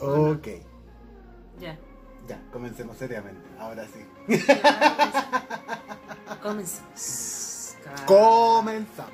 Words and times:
Ok. 0.00 0.48
Ya. 1.58 1.78
Ya, 2.28 2.42
comencemos 2.52 2.96
seriamente. 2.98 3.40
Ahora 3.58 3.86
sí. 3.86 4.04
Comencemos. 6.42 7.76
Comenzamos. 8.06 9.12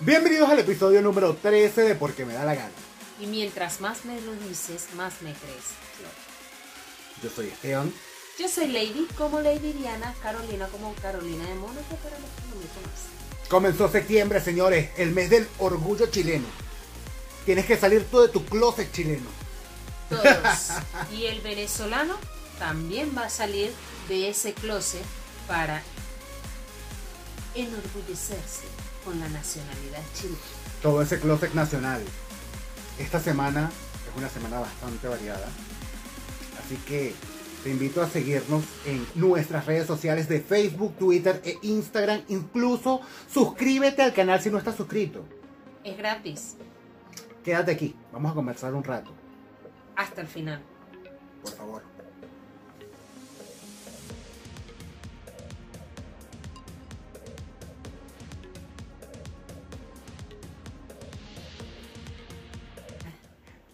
Bienvenidos 0.00 0.48
al 0.48 0.60
episodio 0.60 1.02
número 1.02 1.34
13 1.34 1.82
de 1.82 1.94
Porque 1.96 2.24
me 2.24 2.34
da 2.34 2.44
la 2.44 2.54
gana. 2.54 2.70
Y 3.20 3.26
mientras 3.26 3.80
más 3.80 4.04
me 4.04 4.20
lo 4.20 4.34
dices, 4.34 4.88
más 4.94 5.20
me 5.22 5.32
crees. 5.32 5.74
Yo 7.22 7.30
soy 7.30 7.48
Esteban. 7.48 7.92
Yo 8.38 8.48
soy 8.48 8.68
Lady 8.68 9.08
como 9.16 9.40
Lady 9.40 9.72
Diana, 9.72 10.14
Carolina 10.22 10.66
como 10.68 10.94
Carolina 10.96 11.42
de 11.46 11.54
Mónaco, 11.54 11.98
pero 12.02 12.16
no 12.16 12.26
mucho 12.56 12.80
más. 12.82 13.48
Comenzó 13.48 13.88
septiembre, 13.88 14.42
señores, 14.42 14.90
el 14.98 15.12
mes 15.12 15.30
del 15.30 15.48
orgullo 15.58 16.06
chileno. 16.08 16.44
Tienes 17.46 17.64
que 17.64 17.78
salir 17.78 18.04
tú 18.10 18.20
de 18.20 18.28
tu 18.28 18.44
closet 18.44 18.92
chileno. 18.92 19.28
Todos. 20.10 20.24
Y 21.12 21.24
el 21.26 21.40
venezolano 21.40 22.16
también 22.58 23.14
va 23.16 23.22
a 23.22 23.30
salir 23.30 23.72
de 24.08 24.28
ese 24.28 24.52
closet 24.52 25.04
para 25.48 25.82
enorgullecerse 27.54 28.64
con 29.02 29.18
la 29.18 29.28
nacionalidad 29.30 30.02
chilena. 30.14 30.36
Todo 30.82 31.00
ese 31.00 31.18
closet 31.20 31.54
nacional. 31.54 32.02
Esta 32.98 33.18
semana 33.18 33.70
es 34.06 34.18
una 34.18 34.28
semana 34.28 34.60
bastante 34.60 35.08
variada. 35.08 35.48
Así 36.62 36.76
que 36.86 37.14
te 37.66 37.72
invito 37.72 38.00
a 38.00 38.06
seguirnos 38.08 38.62
en 38.86 39.04
nuestras 39.16 39.66
redes 39.66 39.88
sociales 39.88 40.28
de 40.28 40.38
Facebook, 40.40 40.94
Twitter 40.98 41.42
e 41.44 41.58
Instagram. 41.62 42.22
Incluso 42.28 43.00
suscríbete 43.28 44.02
al 44.02 44.12
canal 44.12 44.40
si 44.40 44.50
no 44.50 44.58
estás 44.58 44.76
suscrito. 44.76 45.24
Es 45.82 45.98
gratis. 45.98 46.54
Quédate 47.42 47.72
aquí, 47.72 47.96
vamos 48.12 48.30
a 48.30 48.34
conversar 48.36 48.72
un 48.72 48.84
rato, 48.84 49.10
Hasta 49.96 50.20
el 50.20 50.28
final. 50.28 50.62
por 51.42 51.50
favor. 51.54 51.82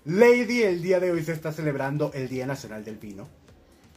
Lady, 0.06 0.62
el 0.62 0.80
día 0.80 0.98
de 0.98 1.12
hoy 1.12 1.22
se 1.22 1.32
está 1.32 1.52
celebrando 1.52 2.10
el 2.14 2.30
Día 2.30 2.46
Nacional 2.46 2.86
del 2.86 2.96
Vino. 2.96 3.41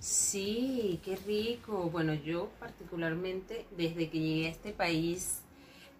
Sí, 0.05 0.99
qué 1.03 1.15
rico. 1.15 1.89
Bueno, 1.89 2.13
yo 2.13 2.51
particularmente 2.59 3.65
desde 3.75 4.07
que 4.11 4.19
llegué 4.19 4.45
a 4.45 4.51
este 4.51 4.71
país 4.71 5.39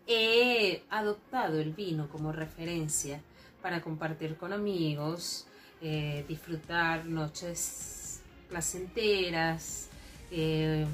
he 0.06 0.84
adoptado 0.92 1.60
el 1.60 1.74
vino 1.74 2.08
como 2.10 2.32
referencia 2.32 3.20
para 3.64 3.82
compartir 3.82 4.38
con 4.38 4.54
amigos, 4.54 5.48
eh, 5.82 6.24
disfrutar 6.28 7.08
noches 7.08 8.22
placenteras, 8.48 9.88
eh, 10.30 10.86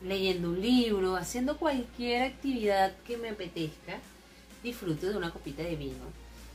leyendo 0.00 0.50
un 0.50 0.60
libro, 0.60 1.16
haciendo 1.16 1.56
cualquier 1.56 2.22
actividad 2.22 2.94
que 3.04 3.16
me 3.16 3.30
apetezca, 3.30 3.98
disfruto 4.62 5.08
de 5.08 5.16
una 5.16 5.32
copita 5.32 5.64
de 5.64 5.74
vino, 5.74 6.04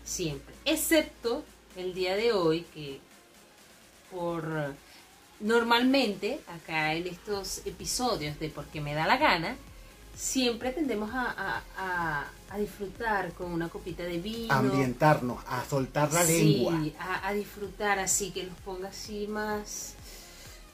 siempre, 0.06 0.56
excepto 0.63 1.44
el 1.75 1.94
día 1.94 2.16
de 2.16 2.31
hoy 2.31 2.61
que 2.73 3.02
por 4.09 4.73
normalmente 5.40 6.40
acá 6.48 6.94
en 6.94 7.08
estos 7.08 7.62
episodios 7.66 8.40
de 8.40 8.50
Porque 8.50 8.82
me 8.82 8.94
da 8.94 9.06
la 9.08 9.18
gana, 9.18 9.56
siempre 10.16 10.72
tendemos 10.72 11.12
a, 11.14 11.30
a- 11.31 11.64
a- 11.78 12.26
a 12.52 12.58
disfrutar 12.58 13.31
con 13.34 13.52
una 13.54 13.70
copita 13.70 14.04
de 14.04 14.18
vino. 14.18 14.54
Ambientarnos, 14.54 15.44
a 15.47 15.63
soltar 15.66 16.12
la 16.12 16.24
Sí, 16.25 16.66
lengua. 16.66 16.80
a, 17.00 17.28
a 17.28 17.34
disfrutar 17.34 18.00
así, 18.00 18.31
que 18.31 18.44
los 18.44 18.56
ponga 18.66 18.90
así 18.90 19.28
más, 19.28 19.94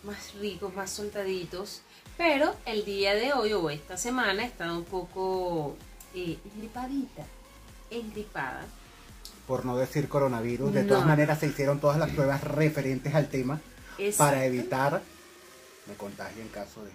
más 0.03 0.34
ricos, 0.35 0.73
más 0.73 0.89
soltaditos. 0.89 1.81
Pero 2.18 2.56
el 2.66 2.85
día 2.85 3.13
de 3.13 3.34
hoy 3.34 3.51
o 3.53 3.69
esta 3.69 3.97
semana 3.97 4.44
he 4.44 4.45
estado 4.45 4.78
un 4.78 4.85
poco 4.85 5.75
eh, 6.16 6.38
engripadita, 6.56 7.25
engripada. 7.91 8.66
por 9.47 9.66
no 9.66 9.75
decir 9.78 10.07
coronavirus. 10.07 10.73
De 10.73 10.84
No. 10.84 10.88
todas 10.94 11.06
maneras 11.06 11.39
se 11.39 11.47
hicieron 11.47 11.79
todas 11.79 11.97
las 12.00 12.09
pruebas 12.12 12.41
referentes 12.44 13.13
al 13.13 13.28
tema 13.29 13.59
para 14.17 14.45
evitar 14.45 15.01
me 15.88 15.94
contagio 15.95 16.41
en 16.41 16.47
caso 16.50 16.83
de... 16.83 16.91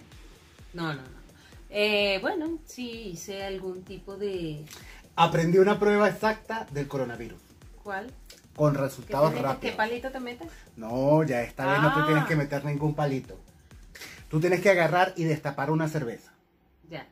No, 0.73 0.93
no, 0.93 1.01
no. 1.01 1.21
Eh, 1.69 2.19
bueno, 2.21 2.59
sí 2.65 2.89
hice 3.13 3.43
algún 3.43 3.83
tipo 3.83 4.17
de... 4.17 4.65
Aprendí 5.15 5.57
una 5.57 5.79
prueba 5.79 6.09
exacta 6.09 6.67
del 6.71 6.87
coronavirus, 6.87 7.39
¿Cuál? 7.83 8.11
con 8.55 8.73
¿Qué, 8.73 8.77
te 8.77 8.83
resultados? 8.83 9.33
¿Qué 9.33 9.41
rápidos. 9.41 9.75
palito 9.75 10.11
te 10.11 10.19
metes? 10.19 10.47
No, 10.75 11.23
ya 11.23 11.41
esta 11.43 11.65
vez 11.71 11.81
no 11.81 11.93
te 11.93 11.99
Ah. 12.01 12.05
tienes 12.05 12.25
que 12.25 12.35
meter 12.35 12.65
ningún 12.65 12.93
palito. 12.95 13.39
Tú 14.29 14.39
tienes 14.39 14.61
que 14.61 14.69
agarrar 14.69 15.13
y 15.15 15.23
destapar 15.23 15.71
una 15.71 15.87
cerveza. 15.87 16.33
Ya. 16.89 17.07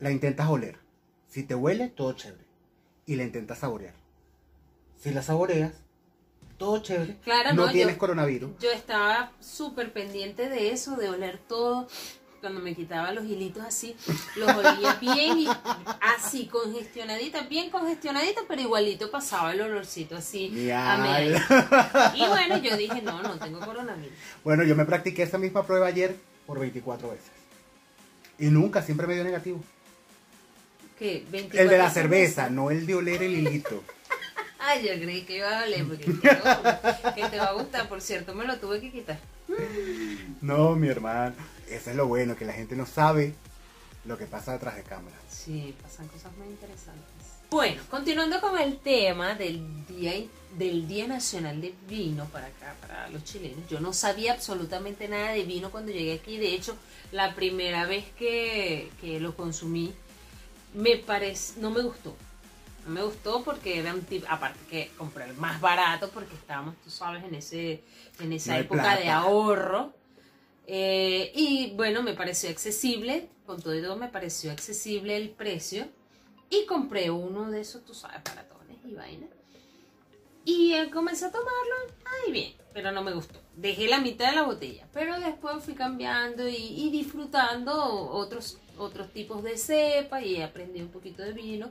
La 0.00 0.10
intentas 0.10 0.48
oler. 0.48 0.78
Si 1.28 1.42
te 1.44 1.54
huele, 1.54 1.88
todo 1.88 2.12
chévere. 2.12 2.44
Y 3.06 3.16
la 3.16 3.24
intentas 3.24 3.58
saborear. 3.58 3.94
Si 5.00 5.10
la 5.10 5.22
saboreas, 5.22 5.72
todo 6.58 6.78
chévere. 6.82 7.16
Claro, 7.24 7.52
no 7.54 7.66
no, 7.66 7.72
tienes 7.72 7.94
yo- 7.94 7.98
coronavirus. 7.98 8.50
Yo 8.60 8.70
estaba 8.70 9.32
súper 9.40 9.92
pendiente 9.92 10.48
de 10.48 10.70
eso, 10.72 10.96
de 10.96 11.08
oler 11.10 11.38
todo. 11.38 11.88
Cuando 12.40 12.60
me 12.60 12.74
quitaba 12.74 13.10
los 13.12 13.24
hilitos 13.24 13.64
así, 13.64 13.96
los 14.36 14.50
olía 14.54 14.94
bien 15.00 15.38
y 15.38 15.48
así, 16.02 16.46
congestionadita, 16.46 17.40
bien 17.44 17.70
congestionadita, 17.70 18.42
pero 18.46 18.60
igualito 18.60 19.10
pasaba 19.10 19.52
el 19.54 19.62
olorcito 19.62 20.14
así 20.16 20.70
a 20.70 20.98
medio. 20.98 21.38
Y 22.14 22.26
bueno, 22.28 22.58
yo 22.58 22.76
dije, 22.76 23.00
no, 23.00 23.22
no 23.22 23.38
tengo 23.38 23.60
coronavirus. 23.60 24.12
Bueno, 24.44 24.62
yo 24.64 24.76
me 24.76 24.84
practiqué 24.84 25.22
esa 25.22 25.38
misma 25.38 25.66
prueba 25.66 25.86
ayer 25.86 26.16
por 26.46 26.58
24 26.60 27.12
veces. 27.12 27.30
Y 28.38 28.46
nunca, 28.46 28.82
siempre 28.82 29.06
me 29.06 29.14
dio 29.14 29.24
negativo. 29.24 29.60
¿Qué? 30.98 31.24
24 31.30 31.60
El 31.62 31.68
de 31.70 31.78
la 31.78 31.90
cerveza, 31.90 32.50
no 32.50 32.70
el 32.70 32.84
de 32.86 32.94
oler 32.94 33.22
el 33.22 33.32
hilito. 33.32 33.82
Ay, 34.66 34.86
yo 34.86 34.94
creí 34.94 35.22
que 35.22 35.36
iba 35.36 35.60
a 35.60 35.64
oler, 35.64 35.86
porque 35.86 36.04
que, 36.04 36.12
no, 36.12 37.14
que 37.14 37.28
te 37.28 37.38
va 37.38 37.46
a 37.46 37.52
gustar. 37.52 37.88
Por 37.88 38.00
cierto, 38.00 38.34
me 38.34 38.44
lo 38.44 38.58
tuve 38.58 38.80
que 38.80 38.90
quitar. 38.90 39.18
No, 40.40 40.74
mi 40.74 40.88
hermano. 40.88 41.34
Eso 41.68 41.90
es 41.90 41.96
lo 41.96 42.06
bueno, 42.06 42.34
que 42.36 42.44
la 42.44 42.52
gente 42.54 42.74
no 42.74 42.86
sabe 42.86 43.34
lo 44.04 44.16
que 44.16 44.26
pasa 44.26 44.52
detrás 44.52 44.76
de 44.76 44.82
cámara. 44.82 45.16
Sí, 45.28 45.74
pasan 45.82 46.08
cosas 46.08 46.34
muy 46.36 46.46
interesantes. 46.48 47.04
Bueno, 47.50 47.82
continuando 47.90 48.40
con 48.40 48.58
el 48.58 48.78
tema 48.78 49.34
del 49.34 49.86
Día, 49.86 50.12
del 50.56 50.88
día 50.88 51.06
Nacional 51.06 51.60
del 51.60 51.74
Vino 51.86 52.24
para 52.26 52.46
acá, 52.46 52.74
para 52.80 53.08
los 53.10 53.22
chilenos. 53.24 53.68
Yo 53.68 53.80
no 53.80 53.92
sabía 53.92 54.32
absolutamente 54.32 55.08
nada 55.08 55.32
de 55.32 55.44
vino 55.44 55.70
cuando 55.70 55.92
llegué 55.92 56.14
aquí. 56.14 56.38
De 56.38 56.54
hecho, 56.54 56.76
la 57.12 57.34
primera 57.34 57.86
vez 57.86 58.06
que, 58.18 58.90
que 59.00 59.20
lo 59.20 59.36
consumí, 59.36 59.94
me 60.72 60.96
parece, 60.96 61.60
no 61.60 61.70
me 61.70 61.82
gustó. 61.82 62.16
Me 62.86 63.02
gustó 63.02 63.42
porque 63.42 63.78
era 63.78 63.94
un 63.94 64.02
tipo, 64.02 64.26
aparte 64.28 64.58
que 64.68 64.90
compré 64.98 65.24
el 65.24 65.34
más 65.36 65.60
barato 65.60 66.10
porque 66.10 66.34
estábamos, 66.34 66.74
tú 66.84 66.90
sabes, 66.90 67.24
en 67.24 67.34
ese, 67.34 67.82
en 68.20 68.32
esa 68.32 68.54
No 68.54 68.58
época 68.60 68.96
de 68.96 69.02
plata. 69.02 69.16
ahorro. 69.18 69.92
Eh, 70.66 71.32
y 71.34 71.72
bueno, 71.76 72.02
me 72.02 72.14
pareció 72.14 72.50
accesible, 72.50 73.28
con 73.46 73.60
todo 73.62 73.74
y 73.74 73.82
todo 73.82 73.96
me 73.96 74.08
pareció 74.08 74.52
accesible 74.52 75.16
el 75.16 75.30
precio. 75.30 75.86
Y 76.50 76.66
compré 76.66 77.10
uno 77.10 77.50
de 77.50 77.60
esos, 77.62 77.84
tú 77.84 77.94
sabes, 77.94 78.22
baratones 78.24 78.78
y 78.84 78.94
vaina. 78.94 79.26
Y 80.44 80.74
eh, 80.74 80.90
comencé 80.90 81.24
a 81.24 81.30
tomarlo, 81.32 81.94
ay 82.26 82.32
bien, 82.32 82.52
pero 82.74 82.92
no 82.92 83.02
me 83.02 83.14
gustó. 83.14 83.40
Dejé 83.56 83.88
la 83.88 83.98
mitad 83.98 84.28
de 84.28 84.36
la 84.36 84.42
botella, 84.42 84.86
pero 84.92 85.18
después 85.18 85.64
fui 85.64 85.74
cambiando 85.74 86.46
y, 86.46 86.56
y 86.56 86.90
disfrutando 86.90 87.74
otros, 88.10 88.58
otros 88.76 89.10
tipos 89.12 89.42
de 89.42 89.56
cepa 89.56 90.20
y 90.20 90.42
aprendí 90.42 90.82
un 90.82 90.88
poquito 90.90 91.22
de 91.22 91.32
vino. 91.32 91.70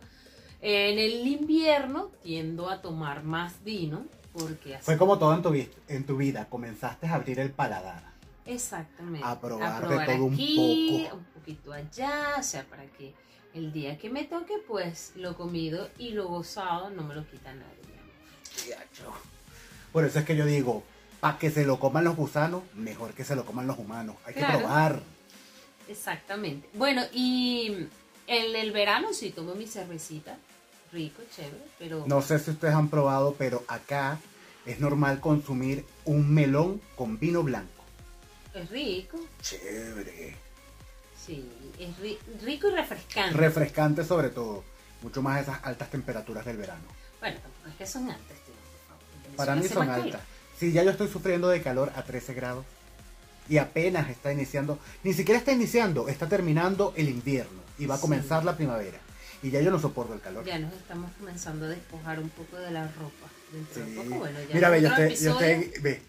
En 0.65 0.97
el 0.97 1.27
invierno 1.27 2.09
tiendo 2.23 2.69
a 2.69 2.81
tomar 2.81 3.23
más 3.23 3.61
vino 3.65 4.05
porque 4.31 4.75
así 4.75 4.85
Fue 4.85 4.97
como 4.97 5.19
todo 5.19 5.35
en 5.35 5.41
tu, 5.41 5.53
en 5.89 6.05
tu 6.05 6.15
vida. 6.15 6.47
Comenzaste 6.49 7.05
a 7.05 7.15
abrir 7.15 7.39
el 7.41 7.51
paladar. 7.51 8.13
Exactamente. 8.45 9.27
A 9.27 9.41
probar 9.41 9.89
de 9.89 10.05
todo 10.05 10.25
un 10.25 10.37
poco. 10.37 11.17
un 11.17 11.25
poquito 11.35 11.73
allá, 11.73 12.35
o 12.39 12.43
sea, 12.43 12.63
para 12.63 12.85
que 12.85 13.13
el 13.53 13.73
día 13.73 13.97
que 13.97 14.09
me 14.09 14.23
toque, 14.23 14.53
pues 14.65 15.11
lo 15.15 15.35
comido 15.35 15.89
y 15.97 16.11
lo 16.11 16.29
gozado 16.29 16.89
no 16.89 17.03
me 17.03 17.13
lo 17.13 17.27
quita 17.29 17.53
nadie. 17.53 18.77
Por 19.91 20.05
eso 20.05 20.19
es 20.19 20.25
que 20.25 20.37
yo 20.37 20.45
digo, 20.45 20.83
para 21.19 21.37
que 21.37 21.51
se 21.51 21.65
lo 21.65 21.77
coman 21.77 22.05
los 22.05 22.15
gusanos, 22.15 22.63
mejor 22.73 23.13
que 23.13 23.25
se 23.25 23.35
lo 23.35 23.45
coman 23.45 23.67
los 23.67 23.77
humanos. 23.77 24.15
Hay 24.25 24.33
que 24.33 24.45
probar. 24.45 25.01
Exactamente. 25.89 26.69
Bueno, 26.73 27.03
y 27.11 27.87
en 28.27 28.55
el 28.55 28.71
verano 28.71 29.13
sí 29.13 29.31
tomo 29.31 29.55
mi 29.55 29.67
cervecita, 29.67 30.37
rico, 30.93 31.21
chévere, 31.35 31.63
pero 31.79 32.03
No 32.07 32.21
sé 32.21 32.39
si 32.39 32.51
ustedes 32.51 32.73
han 32.73 32.89
probado, 32.89 33.35
pero 33.37 33.63
acá 33.67 34.19
es 34.65 34.79
normal 34.79 35.19
consumir 35.19 35.85
un 36.05 36.33
melón 36.33 36.81
con 36.95 37.19
vino 37.19 37.43
blanco. 37.43 37.83
Es 38.53 38.69
rico. 38.69 39.17
Chévere. 39.41 40.35
Sí, 41.25 41.49
es 41.79 41.89
ri- 41.99 42.17
rico 42.43 42.67
y 42.69 42.71
refrescante. 42.71 43.35
Refrescante 43.37 44.03
sobre 44.05 44.29
todo. 44.29 44.63
Mucho 45.01 45.21
más 45.21 45.41
esas 45.41 45.59
altas 45.63 45.89
temperaturas 45.89 46.45
del 46.45 46.57
verano. 46.57 46.83
bueno, 47.19 47.37
es 47.69 47.75
que 47.75 47.85
son 47.85 48.09
altas, 48.09 48.37
tío, 48.45 49.35
Para 49.35 49.55
mí 49.55 49.67
son 49.67 49.89
altas. 49.89 50.21
Sí, 50.57 50.71
ya 50.71 50.83
yo 50.83 50.91
estoy 50.91 51.07
sufriendo 51.07 51.49
de 51.49 51.61
calor 51.61 51.91
a 51.95 52.03
13 52.03 52.33
grados. 52.33 52.65
Y 53.49 53.57
apenas 53.57 54.09
está 54.09 54.31
iniciando, 54.31 54.79
ni 55.03 55.13
siquiera 55.13 55.37
está 55.39 55.51
iniciando, 55.51 56.07
está 56.07 56.29
terminando 56.29 56.93
el 56.95 57.09
invierno 57.09 57.59
y 57.77 57.85
va 57.85 57.95
a 57.95 57.97
Sí. 57.97 58.01
comenzar 58.01 58.45
la 58.45 58.55
primavera. 58.55 58.99
Y 59.43 59.51
ya 59.51 59.61
yo 59.61 59.71
no 59.71 59.79
soporto 59.79 60.13
el 60.13 60.21
calor. 60.21 60.45
Ya 60.45 60.57
nos 60.57 60.73
estamos 60.73 61.11
comenzando 61.19 61.65
a 61.65 61.69
despojar 61.69 62.19
un 62.19 62.29
poco 62.29 62.57
de 62.57 62.71
la 62.71 62.87
ropa. 62.87 63.27
Dentro 63.51 63.85
Sí. 63.85 63.91
de 63.91 64.01
poco, 64.01 64.19
bueno, 64.19 64.39
ya 64.47 64.55
Mira, 64.55 64.69
ve, 64.69 64.81
yo 64.81 64.87
estoy, 64.87 65.15
yo 65.15 65.39
estoy- 65.39 65.81
ve, 65.81 66.01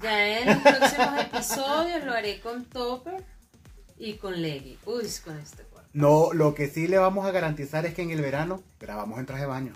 Ya 0.00 0.38
en 0.40 0.46
los 0.46 0.56
próximos 0.58 1.20
episodios 1.22 2.04
lo 2.04 2.12
haré 2.12 2.40
con 2.40 2.64
topper 2.66 3.24
y 3.98 4.14
con 4.14 4.40
leggy. 4.40 4.78
Uy, 4.84 5.08
con 5.24 5.38
este 5.38 5.62
cuerpo. 5.64 5.88
No, 5.94 6.32
lo 6.34 6.54
que 6.54 6.68
sí 6.68 6.86
le 6.86 6.98
vamos 6.98 7.26
a 7.26 7.30
garantizar 7.32 7.86
es 7.86 7.94
que 7.94 8.02
en 8.02 8.10
el 8.10 8.20
verano 8.20 8.62
grabamos 8.78 9.18
en 9.18 9.26
traje 9.26 9.42
de 9.42 9.48
baño. 9.48 9.72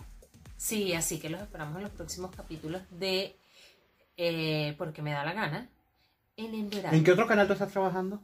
Sí, 0.58 0.92
así 0.92 1.18
que 1.18 1.30
los 1.30 1.40
esperamos 1.40 1.76
en 1.78 1.84
los 1.84 1.92
próximos 1.92 2.30
capítulos 2.36 2.82
de 2.90 3.34
eh, 4.18 4.74
Porque 4.78 5.00
me 5.02 5.10
da 5.12 5.24
la 5.24 5.32
gana. 5.32 5.68
En 6.36 6.54
el 6.54 6.68
verano. 6.68 6.96
¿En 6.96 7.02
qué 7.02 7.12
otro 7.12 7.26
canal 7.26 7.46
tú 7.46 7.54
estás 7.54 7.72
trabajando? 7.72 8.20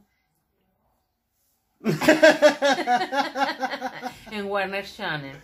En 4.31 4.45
Warner 4.45 4.85
Channel. 4.85 5.35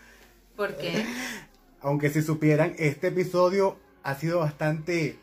Porque 0.56 1.06
Aunque 1.82 2.10
si 2.10 2.22
supieran, 2.22 2.74
este 2.80 3.08
episodio 3.08 3.78
ha 4.04 4.16
sido 4.16 4.40
bastante, 4.40 5.18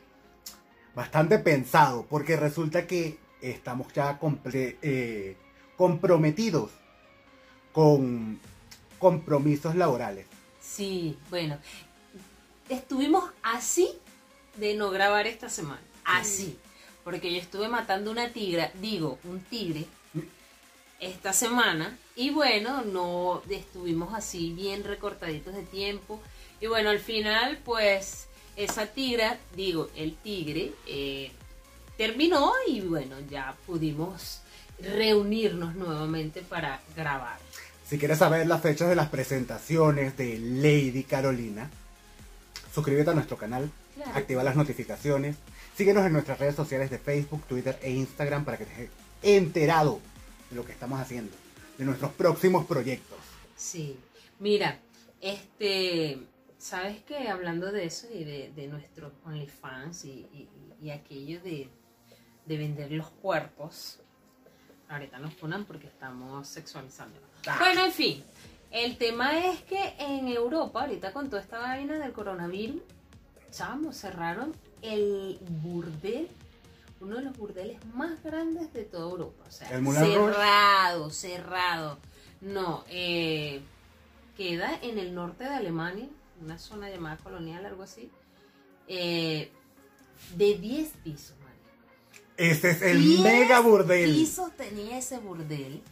bastante 0.95 1.39
pensado, 1.39 2.07
porque 2.09 2.37
resulta 2.37 2.87
que 2.87 3.19
estamos 3.41 3.93
ya 3.93 4.21
comple- 4.21 4.77
eh, 4.83 5.37
comprometidos 5.77 6.71
con 7.73 8.39
compromisos 8.99 9.75
laborales. 9.75 10.27
sí, 10.61 11.19
bueno, 11.31 11.59
estuvimos 12.69 13.25
así 13.43 13.89
de 14.57 14.75
no 14.75 14.91
grabar 14.91 15.27
esta 15.27 15.49
semana. 15.49 15.81
Así. 16.05 16.59
Porque 17.03 17.33
yo 17.33 17.41
estuve 17.41 17.69
matando 17.69 18.11
una 18.13 18.29
tigra, 18.33 18.71
digo, 18.81 19.19
un 19.25 19.41
tigre, 19.41 19.87
esta 21.03 21.33
semana. 21.33 21.99
Y 22.17 22.31
bueno, 22.31 22.83
no 22.83 23.43
estuvimos 23.51 24.15
así 24.15 24.53
bien 24.53 24.85
recortaditos 24.85 25.55
de 25.55 25.63
tiempo. 25.63 26.21
Y 26.61 26.69
bueno, 26.69 26.91
al 26.91 27.01
final, 27.01 27.59
pues, 27.65 28.29
esa 28.57 28.87
tigra, 28.87 29.39
digo, 29.57 29.91
el 29.97 30.15
tigre, 30.17 30.73
eh, 30.87 31.33
terminó 31.97 32.53
y 32.69 32.81
bueno, 32.83 33.17
ya 33.29 33.55
pudimos 33.67 34.41
reunirnos 34.79 35.75
nuevamente 35.75 36.41
para 36.43 36.81
grabar. 36.97 37.39
Si 37.87 37.99
quieres 37.99 38.19
saber 38.19 38.47
las 38.47 38.63
fechas 38.63 38.89
de 38.89 38.95
las 38.95 39.09
presentaciones 39.09 40.17
de 40.17 40.39
Lady 40.39 41.03
Carolina, 41.05 41.69
suscríbete 42.75 43.11
a 43.11 43.15
nuestro 43.15 43.37
canal, 43.37 43.71
Claro. 43.97 44.13
activa 44.15 44.43
las 44.43 44.57
notificaciones, 44.57 45.37
síguenos 45.77 46.07
en 46.07 46.13
nuestras 46.13 46.39
redes 46.39 46.55
sociales 46.55 46.91
de 46.91 46.99
Facebook, 46.99 47.43
Twitter 47.47 47.79
e 47.83 47.91
Instagram 47.91 48.45
para 48.45 48.57
que 48.57 48.65
estés 48.65 48.89
enterado 49.23 50.01
de 50.53 50.57
lo 50.57 50.67
que 50.67 50.73
estamos 50.73 51.01
haciendo, 51.01 51.33
de 51.79 51.85
nuestros 51.85 52.13
próximos 52.13 52.67
proyectos. 52.67 53.19
Sí, 53.57 53.99
mira, 54.39 54.79
este, 55.21 56.19
¿sabes 56.59 57.03
qué? 57.05 57.29
Hablando 57.29 57.73
de 57.73 57.87
eso 57.87 58.07
y 58.13 58.25
de, 58.25 58.53
de 58.55 58.67
nuestros 58.69 59.13
OnlyFans 59.25 60.05
y, 60.05 60.27
y, 60.33 60.49
y 60.83 60.91
aquello 60.91 61.41
de, 61.41 61.69
de 62.45 62.57
vender 62.59 62.93
los 62.93 63.09
cuerpos, 63.11 63.99
ahorita 64.89 65.19
nos 65.19 65.35
ponen 65.35 65.65
porque 65.65 65.87
estamos 65.87 66.47
sexualizando. 66.47 67.19
Ah. 67.47 67.57
Bueno, 67.59 67.87
en 67.87 67.93
fin, 67.93 68.25
el 68.71 68.99
tema 68.99 69.39
es 69.47 69.63
que 69.63 69.95
en 69.99 70.29
Europa, 70.29 70.83
ahorita 70.83 71.13
con 71.13 71.31
toda 71.31 71.41
esta 71.41 71.59
vaina 71.59 71.99
del 71.99 72.13
coronavirus, 72.13 72.83
chamo, 73.51 73.93
cerraron 73.93 74.55
el 74.83 75.39
burdel, 75.63 76.29
uno 77.03 77.17
de 77.17 77.23
los 77.23 77.37
burdeles 77.37 77.85
más 77.95 78.23
grandes 78.23 78.73
de 78.73 78.85
toda 78.85 79.11
Europa. 79.11 79.45
O 79.47 79.51
sea, 79.51 79.69
¿El 79.71 79.83
Moulin 79.83 80.15
Rouge? 80.15 80.33
cerrado, 80.33 81.11
cerrado. 81.11 81.99
No, 82.41 82.85
eh, 82.89 83.61
queda 84.37 84.79
en 84.83 84.99
el 84.99 85.15
norte 85.15 85.45
de 85.45 85.51
Alemania, 85.51 86.09
una 86.41 86.59
zona 86.59 86.89
llamada 86.89 87.17
colonial, 87.19 87.67
algo 87.67 87.83
así, 87.83 88.11
eh, 88.89 89.51
de 90.37 90.55
10 90.59 90.89
pisos. 91.05 91.35
Este 92.37 92.71
es 92.71 92.83
el 92.83 93.01
10 93.03 93.21
mega 93.21 93.61
burdel. 93.61 94.15
pisos 94.15 94.57
tenía 94.57 94.99
ese 94.99 95.19
burdel 95.19 95.83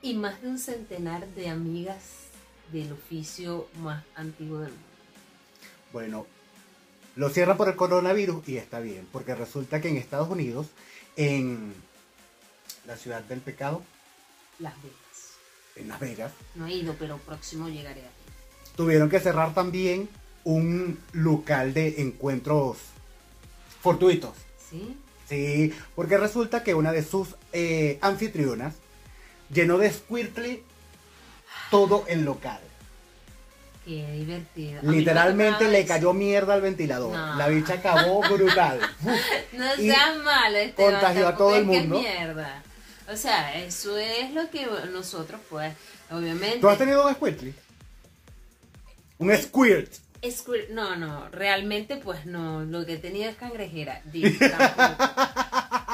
y 0.00 0.14
más 0.14 0.40
de 0.40 0.48
un 0.48 0.58
centenar 0.58 1.28
de 1.34 1.50
amigas 1.50 2.28
del 2.72 2.92
oficio 2.92 3.68
más 3.80 4.04
antiguo 4.14 4.58
del 4.60 4.70
mundo. 4.70 4.86
Bueno, 5.92 6.26
lo 7.18 7.30
cierran 7.30 7.56
por 7.56 7.68
el 7.68 7.74
coronavirus 7.74 8.48
y 8.48 8.58
está 8.58 8.78
bien, 8.78 9.04
porque 9.10 9.34
resulta 9.34 9.80
que 9.80 9.88
en 9.88 9.96
Estados 9.96 10.28
Unidos, 10.28 10.68
en 11.16 11.74
la 12.86 12.96
ciudad 12.96 13.22
del 13.22 13.40
pecado, 13.40 13.82
Las 14.60 14.74
Vegas. 14.80 15.38
en 15.74 15.88
Las 15.88 15.98
Vegas, 15.98 16.32
No 16.54 16.68
he 16.68 16.74
ido, 16.74 16.94
pero 16.96 17.18
próximo 17.18 17.68
llegaré 17.68 18.02
a 18.02 18.18
tuvieron 18.76 19.10
que 19.10 19.18
cerrar 19.18 19.52
también 19.52 20.08
un 20.44 21.00
local 21.10 21.74
de 21.74 22.00
encuentros 22.02 22.76
fortuitos. 23.82 24.36
¿Sí? 24.70 24.96
Sí, 25.28 25.74
porque 25.96 26.18
resulta 26.18 26.62
que 26.62 26.74
una 26.74 26.92
de 26.92 27.02
sus 27.02 27.34
eh, 27.52 27.98
anfitrionas 28.00 28.76
llenó 29.52 29.78
de 29.78 29.92
squirtle 29.92 30.62
todo 31.72 32.04
el 32.06 32.24
local. 32.24 32.60
Qué 33.88 34.12
divertido. 34.12 34.82
Literalmente 34.82 35.66
le 35.66 35.86
cayó 35.86 36.12
mierda 36.12 36.52
al 36.52 36.60
ventilador. 36.60 37.10
No. 37.16 37.36
La 37.36 37.48
bicha 37.48 37.72
acabó 37.74 38.20
brutal. 38.30 38.80
No 39.52 39.76
seas 39.76 40.16
malo, 40.18 40.58
contagió 40.76 41.26
a 41.26 41.36
todo 41.38 41.56
el 41.56 41.64
mundo. 41.64 41.98
mierda. 41.98 42.62
O 43.10 43.16
sea, 43.16 43.54
eso 43.56 43.96
es 43.96 44.34
lo 44.34 44.50
que 44.50 44.66
nosotros, 44.92 45.40
pues, 45.48 45.72
obviamente. 46.10 46.58
¿Tú 46.58 46.68
has 46.68 46.76
tenido 46.76 47.06
un 47.08 47.14
squirtle? 47.14 47.54
Un 49.16 49.34
squirt. 49.34 49.90
Squirt- 50.20 50.68
no, 50.68 50.94
no, 50.96 51.30
realmente 51.30 51.96
pues 51.96 52.26
no, 52.26 52.64
lo 52.64 52.84
que 52.84 52.94
he 52.94 52.98
tenido 52.98 53.30
es 53.30 53.36
cangrejera, 53.36 54.02
digo. 54.12 54.28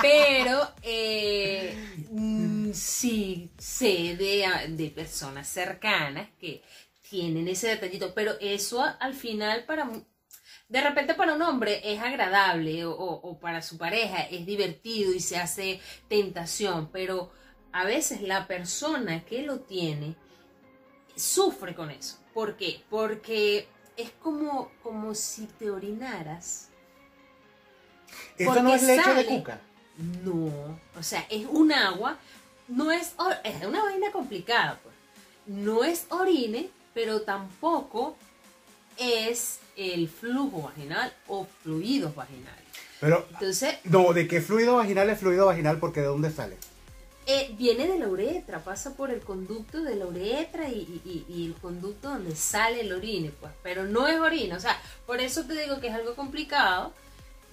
Pero 0.02 0.68
eh, 0.82 1.76
mm, 2.10 2.72
sí 2.72 3.50
sé 3.56 4.16
de, 4.16 4.46
de 4.70 4.90
personas 4.90 5.46
cercanas 5.48 6.26
que 6.40 6.60
tienen 7.08 7.48
ese 7.48 7.68
detallito, 7.68 8.14
pero 8.14 8.32
eso 8.40 8.82
al 8.98 9.14
final 9.14 9.64
para, 9.64 9.88
de 10.68 10.80
repente 10.80 11.14
para 11.14 11.34
un 11.34 11.42
hombre 11.42 11.80
es 11.84 12.00
agradable 12.00 12.84
o, 12.86 13.38
para 13.40 13.62
su 13.62 13.78
pareja 13.78 14.22
es 14.22 14.46
divertido 14.46 15.12
y 15.12 15.20
se 15.20 15.36
hace 15.36 15.80
tentación, 16.08 16.90
pero 16.92 17.30
a 17.72 17.84
veces 17.84 18.22
la 18.22 18.46
persona 18.46 19.24
que 19.24 19.42
lo 19.42 19.60
tiene 19.60 20.16
sufre 21.14 21.74
con 21.74 21.90
eso. 21.90 22.18
¿Por 22.32 22.56
qué? 22.56 22.82
Porque 22.88 23.68
es 23.96 24.10
como, 24.20 24.70
como 24.82 25.14
si 25.14 25.46
te 25.46 25.70
orinaras. 25.70 26.70
¿Eso 28.36 28.46
Porque 28.46 28.62
no 28.62 28.74
es 28.74 28.82
leche 28.82 29.02
sale. 29.02 29.24
de 29.24 29.26
cuca? 29.26 29.60
No, 30.24 30.80
o 30.98 31.02
sea, 31.02 31.24
es 31.30 31.46
un 31.46 31.72
agua, 31.72 32.18
no 32.66 32.90
es, 32.90 33.14
es 33.44 33.64
una 33.64 33.82
vaina 33.82 34.10
complicada, 34.10 34.80
pues. 34.82 34.94
No 35.46 35.84
es 35.84 36.06
orine, 36.10 36.70
pero 36.94 37.22
tampoco 37.22 38.16
es 38.96 39.58
el 39.76 40.08
flujo 40.08 40.62
vaginal 40.62 41.12
o 41.28 41.46
fluidos 41.62 42.14
vaginales. 42.14 42.62
Pero, 43.00 43.26
Entonces, 43.32 43.76
no, 43.84 44.12
¿de 44.12 44.26
qué 44.28 44.40
fluido 44.40 44.76
vaginal 44.76 45.10
es 45.10 45.18
fluido 45.18 45.46
vaginal? 45.46 45.78
Porque 45.78 46.00
¿de 46.00 46.06
dónde 46.06 46.30
sale? 46.30 46.56
eh, 47.26 47.54
viene 47.58 47.86
de 47.88 47.98
la 47.98 48.06
uretra, 48.08 48.62
pasa 48.62 48.94
por 48.96 49.10
el 49.10 49.20
conducto 49.20 49.82
de 49.82 49.96
la 49.96 50.04
uretra 50.06 50.68
y, 50.68 51.00
y- 51.06 51.24
y 51.26 51.46
el 51.46 51.54
conducto 51.54 52.10
donde 52.10 52.36
sale 52.36 52.82
el 52.82 52.92
orine, 52.92 53.32
pues, 53.40 53.50
pero 53.62 53.84
no 53.84 54.06
es 54.06 54.20
orina, 54.20 54.56
o 54.56 54.60
sea, 54.60 54.78
por 55.06 55.20
eso 55.20 55.42
te 55.46 55.54
digo 55.58 55.80
que 55.80 55.86
es 55.88 55.94
algo 55.94 56.14
complicado 56.16 56.92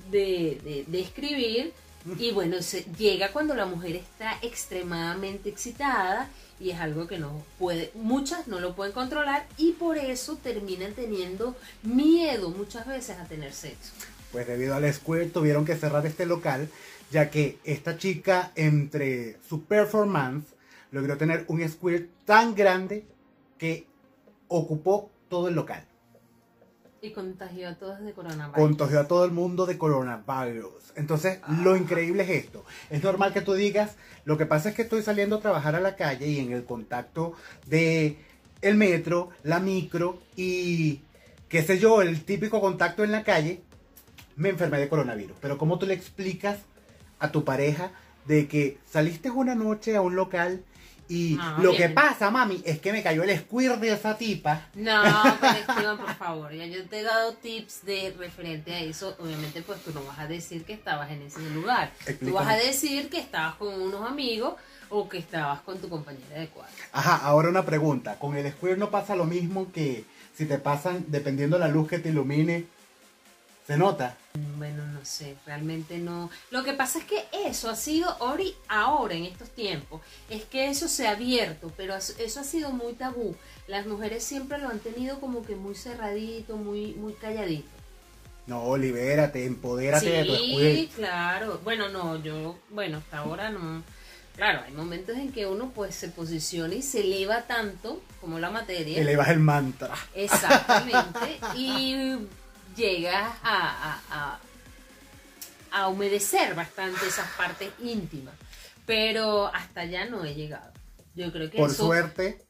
de, 0.09 0.59
de, 0.65 0.83
de 0.87 0.99
escribir 0.99 1.73
y 2.17 2.31
bueno, 2.31 2.61
se, 2.61 2.83
llega 2.97 3.31
cuando 3.31 3.55
la 3.55 3.65
mujer 3.65 3.95
está 3.95 4.37
extremadamente 4.41 5.49
excitada 5.49 6.29
y 6.59 6.71
es 6.71 6.79
algo 6.79 7.07
que 7.07 7.17
no 7.17 7.43
puede, 7.59 7.91
muchas 7.95 8.47
no 8.47 8.59
lo 8.59 8.75
pueden 8.75 8.93
controlar 8.93 9.47
y 9.57 9.73
por 9.73 9.97
eso 9.97 10.37
terminan 10.37 10.93
teniendo 10.93 11.55
miedo 11.83 12.49
muchas 12.49 12.87
veces 12.87 13.17
a 13.19 13.25
tener 13.25 13.53
sexo. 13.53 13.91
Pues 14.31 14.47
debido 14.47 14.75
al 14.75 14.91
squirt 14.93 15.33
tuvieron 15.33 15.65
que 15.65 15.75
cerrar 15.75 16.05
este 16.05 16.25
local, 16.25 16.69
ya 17.11 17.29
que 17.29 17.59
esta 17.63 17.97
chica, 17.97 18.51
entre 18.55 19.37
su 19.47 19.63
performance, 19.65 20.45
logró 20.91 21.17
tener 21.17 21.45
un 21.47 21.67
squirt 21.67 22.09
tan 22.25 22.55
grande 22.55 23.05
que 23.57 23.85
ocupó 24.47 25.09
todo 25.29 25.49
el 25.49 25.55
local. 25.55 25.85
Y 27.01 27.11
contagió 27.11 27.67
a 27.67 27.75
todos 27.75 27.99
de 28.01 28.13
coronavirus. 28.13 28.53
contagió 28.53 28.99
a 28.99 29.07
todo 29.07 29.25
el 29.25 29.31
mundo 29.31 29.65
de 29.65 29.77
coronavirus. 29.77 30.93
Entonces, 30.95 31.39
lo 31.63 31.75
increíble 31.75 32.23
es 32.23 32.45
esto. 32.45 32.63
Es 32.91 33.03
normal 33.03 33.33
que 33.33 33.41
tú 33.41 33.53
digas, 33.53 33.95
lo 34.23 34.37
que 34.37 34.45
pasa 34.45 34.69
es 34.69 34.75
que 34.75 34.83
estoy 34.83 35.01
saliendo 35.01 35.37
a 35.37 35.41
trabajar 35.41 35.75
a 35.75 35.79
la 35.79 35.95
calle 35.95 36.27
y 36.27 36.39
en 36.39 36.51
el 36.51 36.63
contacto 36.63 37.33
de 37.65 38.17
el 38.61 38.75
metro, 38.75 39.29
la 39.43 39.59
micro 39.59 40.19
y 40.35 41.01
qué 41.49 41.63
sé 41.63 41.79
yo, 41.79 42.03
el 42.03 42.23
típico 42.23 42.61
contacto 42.61 43.03
en 43.03 43.11
la 43.11 43.23
calle, 43.23 43.61
me 44.35 44.49
enfermé 44.49 44.79
de 44.79 44.87
coronavirus. 44.87 45.37
Pero 45.41 45.57
¿cómo 45.57 45.79
tú 45.79 45.87
le 45.87 45.95
explicas 45.95 46.59
a 47.19 47.31
tu 47.31 47.43
pareja 47.43 47.91
de 48.25 48.47
que 48.47 48.77
saliste 48.85 49.31
una 49.31 49.55
noche 49.55 49.95
a 49.95 50.01
un 50.01 50.15
local 50.15 50.63
y 51.09 51.37
Ah, 51.39 51.57
lo 51.61 51.71
bien. 51.71 51.81
que 51.83 51.89
pasa, 51.89 52.31
mami, 52.31 52.61
es 52.65 52.79
que 52.79 52.91
me 52.91 53.03
cayó 53.03 53.23
el 53.23 53.37
squirt 53.37 53.79
de 53.79 53.91
esa 53.93 54.17
tipa? 54.17 54.67
No, 54.75 55.01
pero 55.41 55.53
Esteban, 55.57 55.97
por 55.97 56.15
favor, 56.15 56.53
ya 56.53 56.65
yo 56.65 56.85
te 56.85 56.99
he 56.99 57.03
dado 57.03 57.33
tips 57.33 57.85
de 57.85 58.15
referente 58.17 58.73
a 58.73 58.79
eso. 58.79 59.15
Obviamente, 59.19 59.61
pues 59.61 59.81
tú 59.83 59.91
no 59.93 60.03
vas 60.05 60.19
a 60.19 60.27
decir 60.27 60.63
que 60.63 60.73
estabas 60.73 61.11
en 61.11 61.21
ese 61.23 61.41
lugar. 61.49 61.91
Tú 62.19 62.33
vas 62.33 62.47
a 62.47 62.55
decir 62.55 63.09
que 63.09 63.19
estabas 63.19 63.55
con 63.55 63.73
unos 63.81 64.07
amigos 64.09 64.53
o 64.89 65.07
que 65.09 65.17
estabas 65.17 65.61
con 65.61 65.79
tu 65.79 65.89
compañera 65.89 66.39
de 66.39 66.47
cuadro. 66.47 66.73
Ajá, 66.91 67.17
ahora 67.17 67.49
una 67.49 67.65
pregunta. 67.65 68.17
Con 68.19 68.35
el 68.37 68.49
squirt 68.51 68.77
no 68.77 68.89
pasa 68.89 69.15
lo 69.15 69.25
mismo 69.25 69.71
que 69.71 70.05
si 70.35 70.45
te 70.45 70.57
pasan, 70.57 71.05
dependiendo 71.07 71.57
la 71.59 71.67
luz 71.67 71.87
que 71.89 71.99
te 71.99 72.09
ilumine, 72.09 72.65
¿se 73.67 73.77
nota? 73.77 74.17
Bueno, 74.57 74.85
no 74.85 75.03
sé, 75.05 75.35
realmente 75.45 75.97
no. 75.97 76.29
Lo 76.51 76.63
que 76.63 76.73
pasa 76.73 76.99
es 76.99 77.05
que 77.05 77.25
eso 77.45 77.69
ha 77.69 77.75
sido 77.75 78.15
y- 78.39 78.55
ahora 78.67 79.13
en 79.15 79.25
estos 79.25 79.49
tiempos, 79.49 80.01
es 80.29 80.43
que 80.45 80.69
eso 80.69 80.87
se 80.87 81.07
ha 81.07 81.11
abierto, 81.11 81.71
pero 81.77 81.95
eso 81.95 82.39
ha 82.39 82.43
sido 82.43 82.71
muy 82.71 82.93
tabú. 82.93 83.35
Las 83.67 83.85
mujeres 83.85 84.23
siempre 84.23 84.57
lo 84.57 84.69
han 84.69 84.79
tenido 84.79 85.19
como 85.19 85.43
que 85.45 85.55
muy 85.55 85.75
cerradito, 85.75 86.57
muy, 86.57 86.93
muy 86.93 87.13
calladito. 87.13 87.69
No, 88.47 88.75
libérate, 88.75 89.45
empodérate 89.45 90.09
de 90.09 90.25
tu 90.25 90.35
Sí, 90.35 90.53
squirt. 90.87 90.95
claro. 90.95 91.59
Bueno, 91.63 91.89
no, 91.89 92.21
yo, 92.21 92.57
bueno, 92.71 92.97
hasta 92.97 93.19
ahora 93.19 93.49
no. 93.51 93.83
Claro, 94.35 94.61
hay 94.65 94.71
momentos 94.73 95.15
en 95.17 95.31
que 95.31 95.45
uno 95.45 95.71
pues 95.75 95.93
se 95.93 96.07
posiciona 96.07 96.73
y 96.73 96.81
se 96.81 97.01
eleva 97.01 97.43
tanto 97.43 98.01
como 98.19 98.39
la 98.39 98.49
materia. 98.49 98.99
Elevas 98.99 99.29
el 99.29 99.39
mantra. 99.39 99.93
Exactamente. 100.15 101.39
y 101.55 102.15
llegas 102.75 103.29
a, 103.43 103.99
a, 103.99 103.99
a, 104.09 104.39
a 105.71 105.87
humedecer 105.87 106.53
bastante 106.55 107.05
esas 107.07 107.29
partes 107.31 107.71
íntimas. 107.79 108.33
Pero 108.85 109.47
hasta 109.53 109.81
allá 109.81 110.05
no 110.05 110.23
he 110.25 110.33
llegado. 110.35 110.71
Yo 111.15 111.31
creo 111.31 111.49
que 111.51 111.57
Por 111.57 111.69
eso- 111.69 111.85
suerte, 111.85 112.43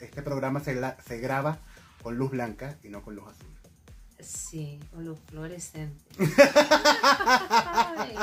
este 0.00 0.22
programa 0.22 0.60
se, 0.60 0.74
la- 0.74 0.96
se 1.06 1.18
graba 1.18 1.58
con 2.02 2.16
luz 2.16 2.30
blanca 2.30 2.76
y 2.82 2.88
no 2.88 3.02
con 3.02 3.14
luz 3.16 3.24
azul. 3.28 3.46
Sí, 4.20 4.80
o 4.96 5.00
los 5.00 5.18
fluorescentes. 5.28 6.16
Ay. 7.50 8.16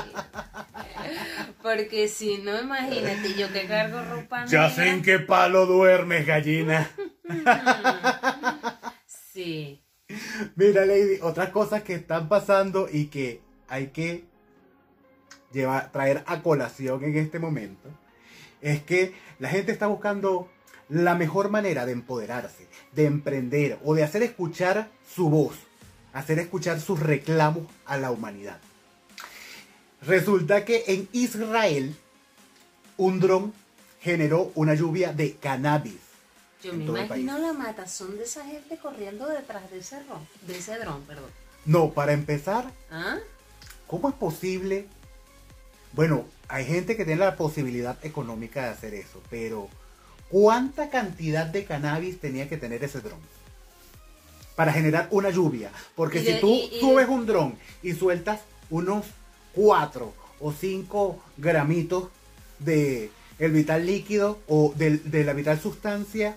Porque 1.62 2.08
si 2.08 2.40
no, 2.40 2.60
imagínate, 2.60 3.36
yo 3.36 3.52
que 3.54 3.68
cargo 3.68 4.02
ropa 4.04 4.46
negra. 4.46 5.02
qué 5.04 5.20
palo 5.20 5.66
duermes, 5.68 6.26
gallina. 6.26 6.90
Sí. 9.34 9.81
Mira, 10.56 10.86
Lady, 10.86 11.20
otras 11.22 11.50
cosas 11.50 11.84
que 11.84 11.96
están 11.96 12.30
pasando 12.30 12.88
y 12.92 13.06
que 13.06 13.42
hay 13.68 13.88
que 13.88 14.26
llevar, 15.52 15.92
traer 15.92 16.24
a 16.28 16.42
colación 16.42 17.04
en 17.04 17.18
este 17.18 17.40
momento 17.40 17.90
es 18.62 18.82
que 18.84 19.14
la 19.40 19.50
gente 19.50 19.72
está 19.72 19.88
buscando 19.88 20.50
la 20.90 21.16
mejor 21.16 21.50
manera 21.50 21.86
de 21.86 21.94
empoderarse, 21.94 22.68
de 22.94 23.06
emprender 23.06 23.80
o 23.84 23.96
de 23.96 24.04
hacer 24.04 24.24
escuchar 24.24 24.90
su 25.08 25.30
voz, 25.30 25.56
hacer 26.14 26.40
escuchar 26.40 26.80
sus 26.80 27.00
reclamos 27.00 27.64
a 27.86 27.98
la 27.98 28.12
humanidad. 28.12 28.60
Resulta 30.02 30.66
que 30.66 30.84
en 30.88 31.08
Israel 31.12 31.96
un 32.98 33.20
dron 33.20 33.54
generó 34.02 34.52
una 34.56 34.74
lluvia 34.74 35.14
de 35.14 35.36
cannabis. 35.36 36.11
Yo 36.64 36.74
me 36.74 36.84
imagino 36.86 37.38
la 37.40 37.54
matazón 37.54 38.18
de 38.18 38.24
esa 38.24 38.46
gente 38.46 38.78
corriendo 38.78 39.28
detrás 39.28 39.70
de 39.72 39.80
ese 39.80 39.98
de 40.48 40.58
ese 40.58 40.78
dron, 40.78 41.02
perdón. 41.04 41.30
No, 41.66 41.92
para 41.92 42.14
empezar, 42.14 42.72
¿Ah? 42.92 43.18
¿Cómo 43.88 44.10
es 44.10 44.16
posible? 44.16 44.88
Bueno, 45.94 46.26
hay 46.48 46.66
gente 46.66 46.96
que 46.96 47.04
tiene 47.06 47.20
la 47.20 47.36
posibilidad 47.36 47.98
económica 48.06 48.64
de 48.64 48.70
hacer 48.70 48.94
eso, 48.94 49.22
pero 49.30 49.68
¿cuánta 50.30 50.90
cantidad 50.90 51.46
de 51.46 51.66
cannabis 51.66 52.20
tenía 52.20 52.48
que 52.48 52.58
tener 52.58 52.84
ese 52.84 53.02
dron? 53.02 53.20
Para 54.56 54.72
generar 54.74 55.08
una 55.12 55.30
lluvia. 55.30 55.72
Porque 55.96 56.24
si 56.24 56.40
tú 56.40 56.50
y- 56.50 56.78
y- 56.78 56.80
subes 56.80 57.08
un 57.10 57.26
dron 57.26 57.58
y 57.84 57.94
sueltas 57.94 58.42
unos 58.70 59.06
4 59.54 60.14
o 60.40 60.52
5 60.54 61.22
gramitos 61.38 62.10
de 62.60 63.10
el 63.40 63.52
vital 63.52 63.86
líquido 63.86 64.40
o 64.48 64.74
de, 64.76 65.24
la 65.24 65.34
vital 65.34 65.60
sustancia, 65.60 66.36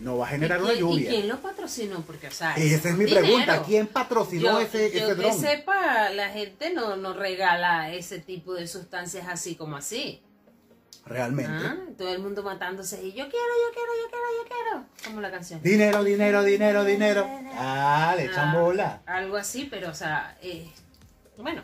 no 0.00 0.18
va 0.18 0.26
a 0.26 0.30
generar 0.30 0.58
¿Y 0.58 0.62
una 0.62 0.72
quién- 0.72 0.78
¿Y 0.78 0.80
lluvia. 0.90 1.10
quién 1.10 1.28
lo 1.28 1.40
patrocinó? 1.40 2.00
Porque, 2.02 2.28
o 2.28 2.30
sea, 2.32 2.54
Esa 2.56 2.88
es 2.90 2.96
mi 2.96 3.04
dinero. 3.04 3.20
pregunta. 3.26 3.62
¿Quién 3.64 3.86
patrocinó 3.86 4.42
yo, 4.42 4.60
ese, 4.60 4.90
yo 4.98 5.06
ese 5.12 5.20
que 5.22 5.32
sepa, 5.32 6.10
la 6.10 6.30
gente 6.30 6.72
no, 6.72 6.96
no 6.96 7.12
regala 7.12 7.92
ese 7.92 8.18
tipo 8.18 8.54
de 8.54 8.66
sustancias 8.66 9.26
así 9.28 9.54
como 9.56 9.76
así. 9.76 10.22
Realmente. 11.06 11.50
¿Ah? 11.52 11.76
Todo 11.96 12.12
el 12.12 12.20
mundo 12.20 12.42
matándose 12.42 13.02
y 13.02 13.08
yo 13.12 13.28
quiero, 13.28 13.28
yo 13.30 13.74
quiero, 13.74 13.92
yo 14.02 14.10
quiero, 14.10 14.24
yo 14.42 14.48
quiero. 14.48 14.86
Como 15.06 15.20
la 15.20 15.30
canción. 15.30 15.62
Dinero, 15.62 16.04
dinero, 16.04 16.42
dinero, 16.44 16.84
dinero. 16.84 17.28
Ah, 17.54 18.14
le 18.16 18.24
echan 18.26 18.54
Ah. 18.56 19.00
Algo 19.06 19.36
así, 19.36 19.66
pero, 19.70 19.90
o 19.90 19.94
sea, 19.94 20.36
eh, 20.42 20.68
bueno. 21.36 21.62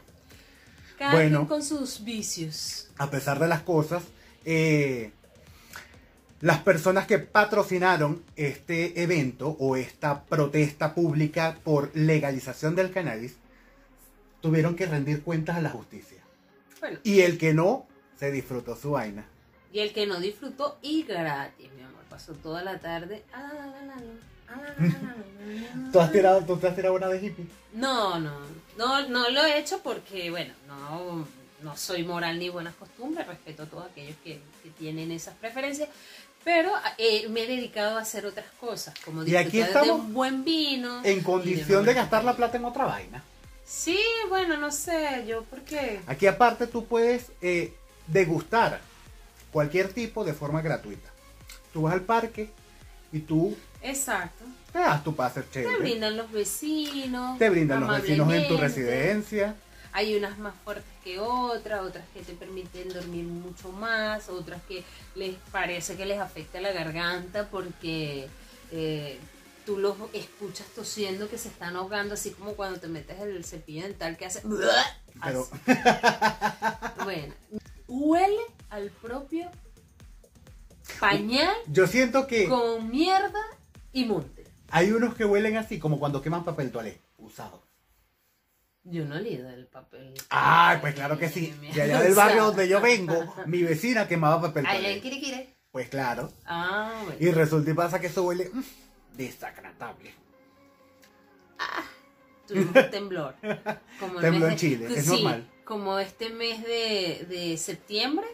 Cada 0.99 1.13
Bueno. 1.13 1.39
quien 1.41 1.49
con 1.49 1.63
sus 1.63 2.03
vicios. 2.05 2.89
A 2.99 3.11
pesar 3.11 3.39
de 3.39 3.47
las 3.49 3.61
cosas, 3.63 4.03
eh, 4.47 5.13
las 6.41 6.61
personas 6.63 7.07
que 7.07 7.19
patrocinaron 7.19 8.23
este 8.37 9.03
evento 9.03 9.57
o 9.59 9.77
esta 9.77 10.25
protesta 10.25 10.95
pública 10.95 11.59
por 11.65 11.91
legalización 11.97 12.75
del 12.75 12.91
cannabis 12.93 13.37
tuvieron 14.43 14.77
que 14.77 14.87
rendir 14.87 15.23
cuentas 15.23 15.57
a 15.57 15.61
la 15.63 15.71
justicia. 15.71 16.19
Bueno, 16.81 16.99
Y 17.05 17.21
el 17.21 17.39
que 17.39 17.55
no, 17.55 17.87
se 18.19 18.31
disfrutó 18.31 18.77
su 18.77 18.93
vaina. 18.93 19.27
y 19.73 19.81
el 19.81 19.93
que 19.93 20.07
no 20.07 20.21
disfrutó 20.21 20.79
y 20.83 21.03
gratis, 21.05 21.71
mi 21.75 21.83
amor. 21.83 22.03
Pasó 22.11 22.33
toda 22.35 22.63
la 22.63 22.79
tarde. 22.79 23.25
¿Tú 25.93 26.01
has 26.01 26.13
tirado, 26.13 26.43
tú 26.45 26.57
te 26.57 26.69
has 26.69 26.77
tirado 26.77 26.95
una 26.95 27.09
de 27.09 27.25
hippie? 27.27 27.47
No, 27.75 28.19
no, 28.21 28.33
no, 28.79 29.09
no 29.09 29.31
lo 29.31 29.45
he 29.45 29.59
hecho 29.59 29.81
porque, 29.83 30.31
bueno, 30.31 30.55
no, 30.69 31.27
no 31.63 31.77
soy 31.77 32.05
moral 32.05 32.39
ni 32.39 32.49
buenas 32.49 32.75
costumbres, 32.77 33.27
respeto 33.27 33.65
a 33.65 33.67
todos 33.67 33.87
aquellos 33.87 34.17
que, 34.25 34.41
que 34.63 34.71
tienen 34.79 35.11
esas 35.11 35.35
preferencias, 35.35 35.89
pero 36.47 36.71
eh, 36.97 37.27
me 37.29 37.43
he 37.43 37.47
dedicado 37.49 37.99
a 37.99 38.03
hacer 38.03 38.25
otras 38.25 38.47
cosas, 38.61 38.95
como 39.05 39.25
Y 39.25 39.35
aquí 39.35 39.57
de 39.59 39.65
estamos 39.65 39.99
un 39.99 40.15
buen 40.15 40.45
vino. 40.45 41.05
En 41.05 41.21
condición 41.25 41.85
de 41.85 41.93
gastar 41.93 42.23
la 42.23 42.37
plata 42.37 42.57
en 42.57 42.65
otra 42.65 42.85
vaina. 42.85 43.25
Sí, 43.65 43.99
bueno, 44.29 44.57
no 44.57 44.71
sé, 44.71 45.25
yo 45.27 45.43
porque... 45.51 45.99
Aquí 46.07 46.29
aparte 46.29 46.69
tú 46.69 46.85
puedes 46.87 47.33
eh, 47.43 47.75
degustar 48.07 48.81
cualquier 49.51 49.93
tipo 49.93 50.23
de 50.23 50.35
forma 50.35 50.63
gratuita. 50.63 51.11
Tú 51.73 51.83
vas 51.83 51.95
al 51.95 52.03
parque 52.03 52.49
y 53.11 53.19
tú 53.19 53.57
Exacto. 53.83 54.45
te 54.73 54.79
das 54.79 55.03
tu 55.03 55.17
pase 55.17 55.43
Te 55.43 55.51
chévere. 55.65 55.79
brindan 55.81 56.17
los 56.17 56.31
vecinos. 56.31 57.41
Te 57.41 57.51
brindan 57.51 57.81
los 57.81 57.91
vecinos 58.03 58.33
en 58.33 58.47
tu 58.47 58.57
residencia. 58.57 59.57
Hay 59.97 60.15
unas 60.15 60.37
más 60.37 60.55
fuertes 60.63 60.93
que 61.03 61.19
otras, 61.19 61.81
otras 61.81 62.05
que 62.13 62.21
te 62.21 62.35
permiten 62.35 62.91
dormir 62.91 63.25
mucho 63.25 63.73
más, 63.73 64.29
otras 64.29 64.61
que 64.69 64.85
les 65.15 65.37
parece 65.51 65.97
que 65.97 66.05
les 66.05 66.19
afecta 66.19 66.61
la 66.61 66.71
garganta 66.71 67.49
porque 67.49 68.29
eh, 68.73 69.19
tú 69.65 69.79
los 69.79 69.97
escuchas 70.13 70.67
tosiendo 70.75 71.31
que 71.31 71.39
se 71.39 71.49
están 71.49 71.77
ahogando, 71.77 72.13
así 72.13 72.33
como 72.33 72.53
cuando 72.53 72.79
te 72.79 72.89
metes 72.89 73.19
el 73.21 73.43
cepillo 73.43 73.85
dental 73.85 74.19
que 74.19 74.27
hace... 74.27 74.43
Pero. 75.25 75.49
Bueno, 77.03 77.33
huele 77.89 78.43
al 78.69 78.91
propio 78.91 79.51
pañal 81.01 81.55
yo 81.69 81.87
siento 81.87 82.27
que 82.27 82.51
con 82.51 82.91
mierda 82.91 83.41
y 83.95 84.05
monte. 84.05 84.45
hay 84.71 84.93
unos 84.93 85.15
que 85.15 85.25
huelen 85.25 85.57
así, 85.57 85.79
como 85.79 85.99
cuando 85.99 86.21
queman 86.21 86.45
papel 86.45 86.71
toalé 86.71 87.01
usado. 87.17 87.66
Yo 88.89 89.05
no 89.05 89.19
leído 89.19 89.49
el 89.51 89.67
papel. 89.67 90.15
Ay, 90.31 90.79
pues 90.81 90.95
claro 90.95 91.19
que 91.19 91.29
sí. 91.29 91.53
De 91.75 91.83
allá 91.83 92.03
del 92.03 92.15
barrio 92.15 92.45
donde 92.47 92.69
yo 92.69 92.81
vengo, 92.81 93.35
mi 93.47 93.63
vecina 93.63 94.07
quemaba 94.07 94.41
papel 94.41 94.65
Allá 94.67 94.91
en. 94.91 95.01
Quiriquire. 95.01 95.57
Pues 95.73 95.89
claro. 95.89 96.33
Ah, 96.47 97.03
bueno. 97.05 97.19
Y 97.21 97.31
resulta 97.33 97.71
y 97.71 97.75
pasa 97.75 98.01
que 98.01 98.07
eso 98.07 98.23
huele 98.23 98.49
mm, 98.53 98.63
desagradable. 99.17 100.15
Tuvimos 102.47 102.77
un 102.77 102.91
temblor. 102.91 103.35
Como 103.99 104.21
mes 104.21 104.43
en 104.43 104.57
Chile, 104.57 104.87
es 104.89 105.05
sí, 105.05 105.23
normal. 105.23 105.51
Como 105.65 105.99
este 105.99 106.31
mes 106.31 106.63
de, 106.63 107.27
de 107.29 107.57
septiembre, 107.57 108.27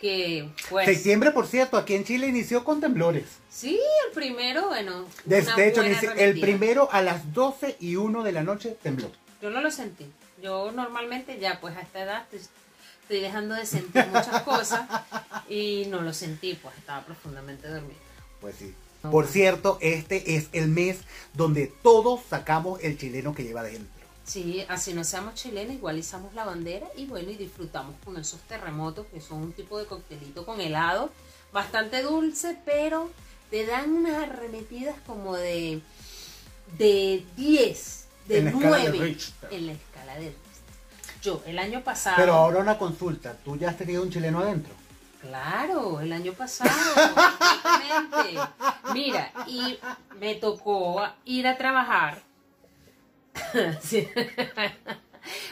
que 0.00 0.48
pues... 0.70 0.86
Septiembre, 0.86 1.30
por 1.30 1.46
cierto, 1.46 1.76
aquí 1.76 1.94
en 1.94 2.04
Chile 2.04 2.26
inició 2.26 2.64
con 2.64 2.80
temblores. 2.80 3.24
Sí, 3.50 3.78
el 4.06 4.14
primero, 4.14 4.68
bueno. 4.68 5.04
De, 5.26 5.42
una 5.42 5.56
de 5.56 5.68
hecho, 5.68 5.82
el 5.82 6.40
primero 6.40 6.88
a 6.90 7.02
las 7.02 7.34
12 7.34 7.76
y 7.80 7.96
1 7.96 8.22
de 8.22 8.32
la 8.32 8.42
noche 8.42 8.78
tembló. 8.82 9.10
Yo 9.40 9.50
no 9.50 9.60
lo 9.60 9.70
sentí. 9.70 10.06
Yo 10.42 10.72
normalmente 10.72 11.38
ya, 11.38 11.60
pues 11.60 11.76
a 11.76 11.80
esta 11.80 12.02
edad 12.02 12.22
estoy, 12.24 12.40
estoy 13.02 13.20
dejando 13.20 13.54
de 13.54 13.66
sentir 13.66 14.06
muchas 14.06 14.42
cosas 14.42 14.88
y 15.48 15.86
no 15.88 16.00
lo 16.00 16.12
sentí, 16.12 16.54
pues 16.54 16.76
estaba 16.78 17.04
profundamente 17.04 17.68
dormida. 17.68 17.98
Pues 18.40 18.56
sí. 18.56 18.74
Ah, 19.02 19.10
Por 19.10 19.24
bueno. 19.24 19.28
cierto, 19.28 19.78
este 19.80 20.36
es 20.36 20.48
el 20.52 20.68
mes 20.68 20.98
donde 21.34 21.66
todos 21.82 22.20
sacamos 22.28 22.80
el 22.82 22.98
chileno 22.98 23.34
que 23.34 23.44
lleva 23.44 23.62
dentro. 23.62 23.88
Sí, 24.24 24.64
así 24.68 24.94
no 24.94 25.02
seamos 25.04 25.34
chilenos, 25.34 25.74
igual 25.74 25.98
izamos 25.98 26.34
la 26.34 26.44
bandera 26.44 26.86
y 26.96 27.06
bueno, 27.06 27.30
y 27.30 27.36
disfrutamos 27.36 27.96
con 28.04 28.16
esos 28.16 28.40
terremotos 28.42 29.06
que 29.12 29.20
son 29.20 29.38
un 29.38 29.52
tipo 29.52 29.78
de 29.78 29.86
coctelito 29.86 30.44
con 30.46 30.60
helado, 30.60 31.10
bastante 31.52 32.02
dulce, 32.02 32.56
pero 32.64 33.10
te 33.50 33.66
dan 33.66 33.90
unas 33.92 34.22
arremetidas 34.28 34.94
como 35.06 35.34
de, 35.34 35.80
de 36.78 37.24
10, 37.36 37.99
de 38.26 38.38
En 38.38 38.44
la 38.44 38.50
escala 38.50 38.76
de 38.76 38.88
9 38.90 39.04
Richter. 39.04 39.48
en 39.52 39.66
la 39.66 39.72
escala 39.72 40.14
de 40.14 40.20
Richter. 40.20 40.40
Yo, 41.22 41.42
el 41.46 41.58
año 41.58 41.82
pasado... 41.82 42.16
Pero 42.16 42.32
ahora 42.34 42.60
una 42.60 42.78
consulta, 42.78 43.34
¿tú 43.44 43.56
ya 43.56 43.70
has 43.70 43.76
tenido 43.76 44.02
un 44.02 44.10
chileno 44.10 44.40
adentro? 44.40 44.72
Claro, 45.20 46.00
el 46.00 46.12
año 46.14 46.32
pasado. 46.32 46.70
Mira, 48.94 49.30
y 49.46 49.78
me 50.18 50.34
tocó 50.36 51.02
ir 51.24 51.46
a 51.46 51.56
trabajar. 51.56 52.22
Sí. 53.82 54.08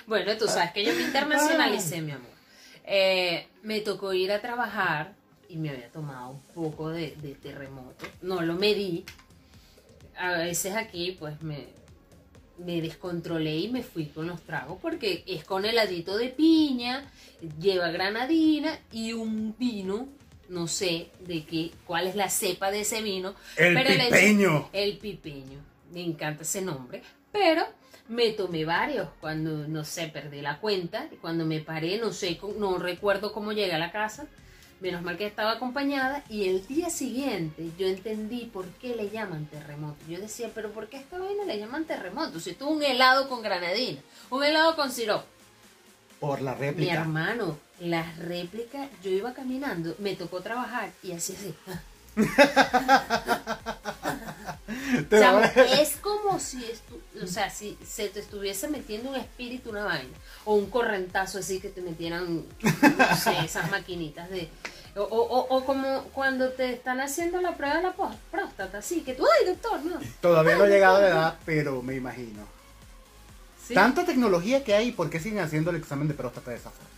Bueno, 0.06 0.36
tú 0.36 0.46
sabes 0.48 0.72
que 0.72 0.84
yo 0.84 0.94
me 0.94 1.02
internacionalicé, 1.02 2.00
mi 2.00 2.12
amor. 2.12 2.30
Eh, 2.84 3.46
me 3.62 3.80
tocó 3.80 4.12
ir 4.14 4.32
a 4.32 4.40
trabajar 4.40 5.12
y 5.48 5.56
me 5.56 5.70
había 5.70 5.88
tomado 5.90 6.30
un 6.30 6.40
poco 6.54 6.88
de, 6.90 7.14
de 7.16 7.34
terremoto. 7.34 8.06
No 8.22 8.40
lo 8.40 8.54
medí. 8.54 9.04
A 10.16 10.32
veces 10.32 10.74
aquí, 10.74 11.16
pues 11.18 11.40
me, 11.42 11.68
me 12.58 12.80
descontrolé 12.80 13.56
y 13.56 13.68
me 13.68 13.82
fui 13.82 14.06
con 14.06 14.26
los 14.26 14.40
tragos 14.42 14.78
porque 14.82 15.22
es 15.26 15.44
con 15.44 15.64
heladito 15.64 16.16
de 16.16 16.28
piña, 16.28 17.10
lleva 17.60 17.88
granadina 17.90 18.78
y 18.92 19.12
un 19.12 19.54
vino, 19.58 20.08
no 20.48 20.66
sé 20.66 21.10
de 21.20 21.44
qué, 21.44 21.70
cuál 21.86 22.06
es 22.06 22.16
la 22.16 22.28
cepa 22.30 22.70
de 22.70 22.80
ese 22.80 23.02
vino. 23.02 23.34
El 23.56 23.76
eché- 23.76 24.04
pipeño. 24.08 24.68
el 24.72 24.98
pipeño, 24.98 25.60
me 25.92 26.02
encanta 26.02 26.42
ese 26.42 26.62
nombre, 26.62 27.02
pero 27.32 27.64
me 28.08 28.30
tomé 28.30 28.64
varios 28.64 29.08
cuando, 29.20 29.68
no 29.68 29.84
sé, 29.84 30.08
perdí 30.08 30.40
la 30.40 30.58
cuenta, 30.60 31.08
cuando 31.20 31.44
me 31.44 31.60
paré, 31.60 31.98
no 31.98 32.12
sé, 32.12 32.40
no 32.58 32.78
recuerdo 32.78 33.32
cómo 33.32 33.52
llegué 33.52 33.74
a 33.74 33.78
la 33.78 33.92
casa, 33.92 34.26
menos 34.80 35.02
mal 35.02 35.16
que 35.16 35.26
estaba 35.26 35.52
acompañada, 35.52 36.22
y 36.28 36.48
el 36.48 36.66
día 36.66 36.90
siguiente 36.90 37.70
yo 37.78 37.86
entendí 37.86 38.46
por 38.52 38.66
qué 38.80 38.94
le 38.94 39.10
llaman 39.10 39.46
terremoto. 39.46 39.96
Yo 40.08 40.18
decía, 40.20 40.50
pero 40.54 40.70
¿por 40.70 40.88
qué 40.88 40.98
a 40.98 41.00
esta 41.00 41.18
vaina 41.18 41.44
le 41.44 41.58
llaman 41.58 41.84
terremoto? 41.84 42.40
Si 42.40 42.52
tuvo 42.52 42.70
un 42.70 42.82
helado 42.82 43.28
con 43.28 43.42
granadina, 43.42 44.00
un 44.30 44.44
helado 44.44 44.76
con 44.76 44.90
sirope. 44.92 45.26
Por 46.20 46.40
la 46.42 46.54
Mi 46.54 46.60
réplica. 46.60 46.94
hermano, 46.94 47.58
las 47.80 48.18
réplicas, 48.18 48.88
yo 49.04 49.10
iba 49.10 49.34
caminando, 49.34 49.94
me 49.98 50.16
tocó 50.16 50.40
trabajar 50.40 50.90
y 51.02 51.12
así 51.12 51.32
así. 51.34 51.54
O 55.10 55.10
sea, 55.10 55.44
es 55.80 55.96
como 55.96 56.38
si, 56.40 56.58
estu- 56.58 57.22
o 57.22 57.26
sea, 57.26 57.50
si 57.50 57.78
se 57.86 58.08
te 58.08 58.20
estuviese 58.20 58.68
metiendo 58.68 59.10
un 59.10 59.16
espíritu, 59.16 59.70
una 59.70 59.84
vaina, 59.84 60.10
o 60.44 60.54
un 60.54 60.68
correntazo 60.70 61.38
así 61.38 61.60
que 61.60 61.68
te 61.68 61.80
metieran, 61.80 62.42
no 62.62 63.16
sé, 63.16 63.38
esas 63.44 63.70
maquinitas 63.70 64.28
de... 64.30 64.48
O, 64.96 65.02
o- 65.02 65.56
o- 65.56 65.64
como 65.64 66.04
cuando 66.12 66.50
te 66.50 66.72
están 66.72 67.00
haciendo 67.00 67.40
la 67.40 67.56
prueba 67.56 67.76
de 67.76 67.82
la 67.84 67.94
próstata, 68.30 68.78
así 68.78 69.02
que 69.02 69.14
tú, 69.14 69.24
ay, 69.40 69.46
doctor, 69.48 69.84
no. 69.84 70.00
Todavía 70.20 70.56
no 70.56 70.64
he 70.64 70.70
llegado 70.70 70.96
a 70.96 71.00
la 71.00 71.08
edad, 71.10 71.38
pero 71.44 71.82
me 71.82 71.94
imagino. 71.94 72.46
Sí. 73.66 73.74
Tanta 73.74 74.04
tecnología 74.04 74.64
que 74.64 74.74
hay, 74.74 74.92
¿por 74.92 75.08
qué 75.10 75.20
siguen 75.20 75.40
haciendo 75.40 75.70
el 75.70 75.76
examen 75.76 76.08
de 76.08 76.14
próstata 76.14 76.50
de 76.50 76.56
esa 76.56 76.70
forma? 76.70 76.88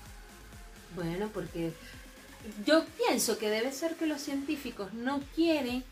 Bueno, 0.97 1.29
porque 1.33 1.73
yo 2.67 2.85
pienso 2.97 3.39
que 3.39 3.51
debe 3.51 3.73
ser 3.73 3.97
que 3.97 4.07
los 4.07 4.21
científicos 4.21 4.93
no 4.95 5.21
quieren 5.35 5.85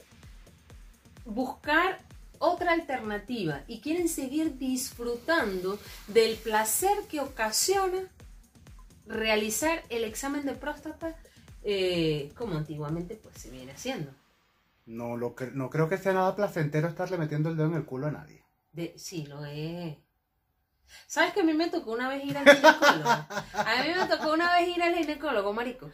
buscar 1.24 1.98
otra 2.38 2.72
alternativa 2.72 3.62
y 3.66 3.80
quieren 3.80 4.08
seguir 4.08 4.58
disfrutando 4.58 5.78
del 6.06 6.36
placer 6.36 6.96
que 7.10 7.20
ocasiona 7.20 8.08
realizar 9.06 9.82
el 9.88 10.04
examen 10.04 10.44
de 10.46 10.52
próstata 10.54 11.16
eh, 11.64 12.32
como 12.36 12.56
antiguamente 12.56 13.16
pues 13.16 13.36
se 13.38 13.50
viene 13.50 13.72
haciendo. 13.72 14.10
No, 14.86 15.16
lo 15.16 15.34
cre- 15.34 15.52
no 15.52 15.68
creo 15.68 15.88
que 15.88 15.98
sea 15.98 16.12
nada 16.12 16.34
placentero 16.36 16.88
estarle 16.88 17.18
metiendo 17.18 17.50
el 17.50 17.56
dedo 17.56 17.66
en 17.68 17.74
el 17.74 17.84
culo 17.84 18.06
a 18.06 18.10
nadie. 18.12 18.42
De, 18.72 18.94
sí, 18.96 19.26
lo 19.26 19.44
es. 19.44 19.96
¿Sabes 21.06 21.34
que 21.34 21.40
a 21.40 21.44
mí 21.44 21.52
me 21.52 21.68
tocó 21.68 21.92
una 21.92 22.08
vez 22.08 22.24
ir 22.24 22.38
al 22.38 22.44
ginecólogo? 22.48 23.10
A 23.10 23.82
mí 23.82 23.88
me 23.98 24.06
tocó 24.06 24.32
una 24.32 24.54
vez 24.54 24.68
ir 24.68 24.82
al 24.82 24.94
ginecólogo, 24.94 25.52
marico. 25.52 25.90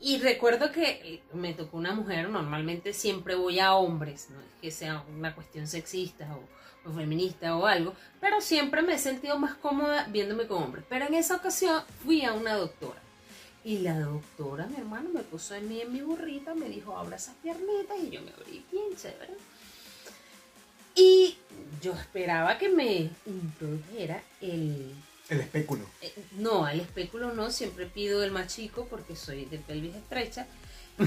Y 0.00 0.18
recuerdo 0.18 0.72
que 0.72 1.22
me 1.34 1.52
tocó 1.52 1.76
una 1.76 1.94
mujer, 1.94 2.30
normalmente 2.30 2.94
siempre 2.94 3.34
voy 3.34 3.60
a 3.60 3.74
hombres, 3.74 4.28
no 4.30 4.40
es 4.40 4.46
que 4.62 4.70
sea 4.70 5.04
una 5.14 5.34
cuestión 5.34 5.66
sexista 5.66 6.26
o, 6.34 6.88
o 6.88 6.92
feminista 6.94 7.54
o 7.56 7.66
algo, 7.66 7.94
pero 8.18 8.40
siempre 8.40 8.80
me 8.80 8.94
he 8.94 8.98
sentido 8.98 9.38
más 9.38 9.54
cómoda 9.56 10.06
viéndome 10.08 10.46
con 10.46 10.62
hombres. 10.62 10.84
Pero 10.88 11.06
en 11.06 11.14
esa 11.14 11.36
ocasión 11.36 11.82
fui 12.02 12.24
a 12.24 12.32
una 12.32 12.54
doctora. 12.54 13.00
Y 13.62 13.78
la 13.78 13.98
doctora, 14.00 14.66
mi 14.66 14.76
hermano, 14.76 15.10
me 15.10 15.20
puso 15.20 15.54
en 15.54 15.68
mí 15.68 15.82
en 15.82 15.92
mi 15.92 16.00
burrita, 16.00 16.54
me 16.54 16.70
dijo, 16.70 16.96
abra 16.96 17.16
esas 17.16 17.34
piernitas 17.36 17.98
y 18.02 18.08
yo 18.08 18.22
me 18.22 18.30
abrí 18.32 18.64
bien 18.72 18.96
chévere. 18.96 19.34
Y 20.94 21.36
yo 21.82 21.92
esperaba 21.92 22.56
que 22.58 22.68
me 22.68 23.10
introdujera 23.26 24.22
el... 24.40 24.94
El 25.30 25.40
espéculo. 25.40 25.84
eh, 26.02 26.12
No, 26.32 26.68
el 26.68 26.80
espéculo 26.80 27.32
no, 27.32 27.50
siempre 27.50 27.86
pido 27.86 28.22
el 28.22 28.30
más 28.32 28.54
chico 28.54 28.86
porque 28.90 29.16
soy 29.16 29.46
de 29.46 29.58
pelvis 29.58 29.94
estrecha. 29.96 30.46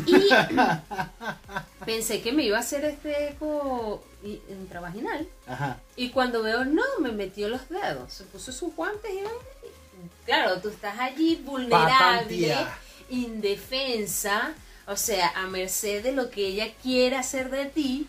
Y 0.08 0.30
pensé 1.86 2.22
que 2.22 2.32
me 2.32 2.44
iba 2.44 2.58
a 2.58 2.62
hacer 2.62 2.84
este 2.86 3.30
eco 3.30 4.04
intravaginal. 4.50 5.28
Ajá. 5.46 5.80
Y 5.96 6.10
cuando 6.10 6.42
veo, 6.42 6.66
no, 6.66 6.82
me 7.00 7.12
metió 7.12 7.50
los 7.50 7.70
dedos. 7.70 8.12
Se 8.12 8.24
puso 8.24 8.52
sus 8.52 8.74
guantes 8.76 9.12
y 9.14 9.20
Claro, 10.26 10.60
tú 10.62 10.70
estás 10.70 11.00
allí 11.00 11.36
vulnerable, 11.46 11.90
Patantía. 11.90 12.74
indefensa, 13.10 14.54
o 14.88 14.96
sea, 14.96 15.30
a 15.36 15.48
merced 15.48 16.02
de 16.04 16.12
lo 16.14 16.30
que 16.30 16.48
ella 16.48 16.74
quiere 16.82 17.16
hacer 17.18 17.50
de 17.52 17.66
ti. 17.66 18.08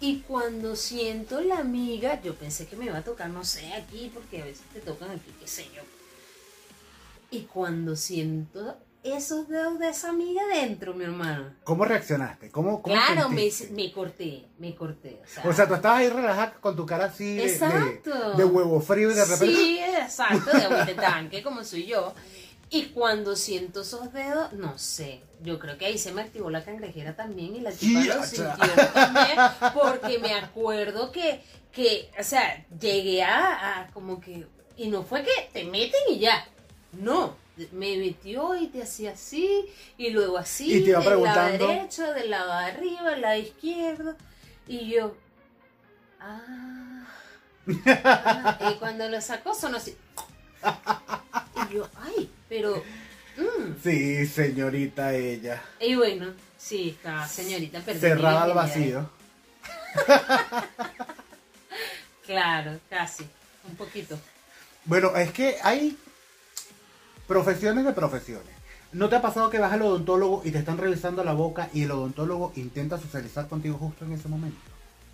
Y 0.00 0.20
cuando 0.20 0.76
siento 0.76 1.40
la 1.40 1.58
amiga, 1.58 2.20
yo 2.22 2.34
pensé 2.34 2.66
que 2.66 2.76
me 2.76 2.86
iba 2.86 2.98
a 2.98 3.02
tocar, 3.02 3.30
no 3.30 3.44
sé, 3.44 3.72
aquí, 3.72 4.10
porque 4.14 4.42
a 4.42 4.44
veces 4.44 4.62
te 4.72 4.80
tocan 4.80 5.10
aquí, 5.10 5.34
qué 5.40 5.46
sé 5.48 5.64
yo. 5.74 5.82
Y 7.30 7.42
cuando 7.42 7.96
siento 7.96 8.76
esos 9.02 9.48
dedos 9.48 9.78
de 9.78 9.88
esa 9.88 10.10
amiga 10.10 10.42
dentro, 10.52 10.94
mi 10.94 11.04
hermano. 11.04 11.54
¿Cómo 11.64 11.84
reaccionaste? 11.84 12.50
¿Cómo, 12.50 12.82
cómo 12.82 12.94
Claro, 12.94 13.28
me, 13.28 13.48
me 13.72 13.92
corté, 13.92 14.46
me 14.58 14.74
corté. 14.74 15.20
O 15.22 15.26
sea, 15.26 15.50
O 15.50 15.52
sea, 15.52 15.68
tú 15.68 15.74
estabas 15.74 16.00
ahí 16.00 16.08
relajada 16.08 16.54
con 16.54 16.76
tu 16.76 16.84
cara 16.86 17.06
así 17.06 17.36
de, 17.36 18.02
de, 18.36 18.44
huevo 18.44 18.80
frío 18.80 19.10
y 19.10 19.14
de 19.14 19.24
repente... 19.24 19.54
Sí, 19.54 19.78
exacto, 19.78 20.50
de 20.56 20.64
agüita 20.64 20.84
de 20.84 20.94
tanque, 20.94 21.42
como 21.42 21.64
soy 21.64 21.86
yo. 21.86 22.14
Y 22.70 22.86
cuando 22.86 23.34
siento 23.34 23.80
esos 23.80 24.12
dedos, 24.12 24.52
no 24.52 24.76
sé, 24.78 25.22
yo 25.42 25.58
creo 25.58 25.78
que 25.78 25.86
ahí 25.86 25.96
se 25.96 26.12
me 26.12 26.20
activó 26.22 26.50
la 26.50 26.64
cangrejera 26.64 27.16
también 27.16 27.56
y 27.56 27.60
la 27.60 27.70
tipa 27.72 28.00
lo 28.04 28.22
sintió 28.24 28.56
también, 28.92 29.38
porque 29.72 30.18
me 30.18 30.34
acuerdo 30.34 31.10
que, 31.10 31.42
que 31.72 32.10
o 32.18 32.22
sea, 32.22 32.66
llegué 32.78 33.22
a, 33.22 33.80
a 33.80 33.86
como 33.92 34.20
que, 34.20 34.46
y 34.76 34.88
no 34.88 35.02
fue 35.02 35.22
que 35.22 35.48
te 35.52 35.64
meten 35.64 36.00
y 36.10 36.18
ya, 36.18 36.46
no, 36.92 37.36
me 37.72 37.96
metió 37.96 38.54
y 38.54 38.66
te 38.66 38.82
hacía 38.82 39.12
así, 39.12 39.64
y 39.96 40.10
luego 40.10 40.36
así, 40.36 40.76
Y 40.76 40.84
te 40.84 40.90
iba 40.90 41.00
del 41.00 41.22
lado 41.22 41.22
preguntando. 41.22 41.66
derecho, 41.68 42.12
del 42.12 42.30
lado 42.30 42.50
de 42.50 42.64
arriba, 42.66 43.10
del 43.10 43.20
lado 43.22 43.38
izquierdo, 43.38 44.16
y 44.66 44.90
yo, 44.90 45.16
ah, 46.20 47.06
ah, 47.86 48.58
y 48.70 48.74
cuando 48.78 49.08
lo 49.08 49.20
sacó 49.22 49.54
sonó 49.54 49.78
así, 49.78 49.96
y 51.70 51.74
yo, 51.74 51.88
ay, 51.96 52.30
pero, 52.48 52.82
mm. 53.36 53.82
Sí, 53.82 54.26
señorita 54.26 55.14
ella. 55.14 55.62
y 55.80 55.94
bueno, 55.94 56.32
sí, 56.56 56.90
está 56.90 57.26
señorita 57.26 57.80
perdí 57.80 58.00
mi 58.00 58.00
Cerrada 58.00 58.44
al 58.44 58.54
vacío. 58.54 59.10
Claro, 62.28 62.78
casi, 62.90 63.24
un 63.66 63.74
poquito. 63.76 64.18
Bueno, 64.84 65.16
es 65.16 65.32
que 65.32 65.56
hay 65.62 65.96
profesiones 67.26 67.86
de 67.86 67.94
profesiones. 67.94 68.54
¿No 68.92 69.08
te 69.08 69.16
ha 69.16 69.22
pasado 69.22 69.48
que 69.48 69.58
vas 69.58 69.72
al 69.72 69.80
odontólogo 69.80 70.42
y 70.44 70.50
te 70.50 70.58
están 70.58 70.76
revisando 70.76 71.24
la 71.24 71.32
boca 71.32 71.70
y 71.72 71.84
el 71.84 71.90
odontólogo 71.90 72.52
intenta 72.56 72.98
socializar 72.98 73.48
contigo 73.48 73.78
justo 73.78 74.04
en 74.04 74.12
ese 74.12 74.28
momento? 74.28 74.58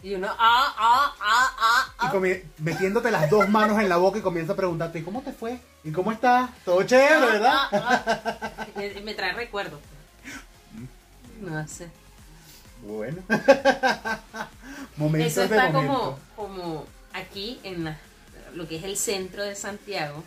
Y 0.05 0.15
uno, 0.15 0.29
ah, 0.39 0.75
ah, 0.79 1.15
ah, 1.19 1.57
ah, 1.59 1.95
Y 2.03 2.07
ah. 2.07 2.13
comi- 2.13 2.43
metiéndote 2.59 3.11
las 3.11 3.31
dos 3.31 3.49
manos 3.49 3.81
en 3.81 3.89
la 3.89 3.97
boca 3.97 4.19
y 4.19 4.23
comienza 4.23 4.53
a 4.53 4.57
preguntarte, 4.57 4.99
¿y 4.99 5.03
cómo 5.03 5.23
te 5.23 5.33
fue? 5.33 5.59
¿Y 5.83 5.93
cómo 5.93 6.13
estás? 6.13 6.51
Todo 6.63 6.83
chévere, 6.83 7.21
¿verdad? 7.25 7.55
Ah, 7.73 8.03
ah. 8.07 8.67
Y- 8.83 8.99
y 8.99 9.03
me 9.03 9.15
trae 9.15 9.33
recuerdos. 9.33 9.81
No 11.41 11.67
sé. 11.67 11.89
Bueno. 12.83 13.23
Eso 13.31 14.49
Momentos 14.99 15.35
de 15.37 15.45
está 15.45 15.73
como, 15.73 16.19
como 16.37 16.87
aquí 17.15 17.59
en 17.63 17.85
la- 17.85 17.99
lo 18.55 18.69
que 18.69 18.77
es 18.77 18.85
el 18.85 18.99
centro 18.99 19.43
de 19.43 19.55
Santiago. 19.57 20.23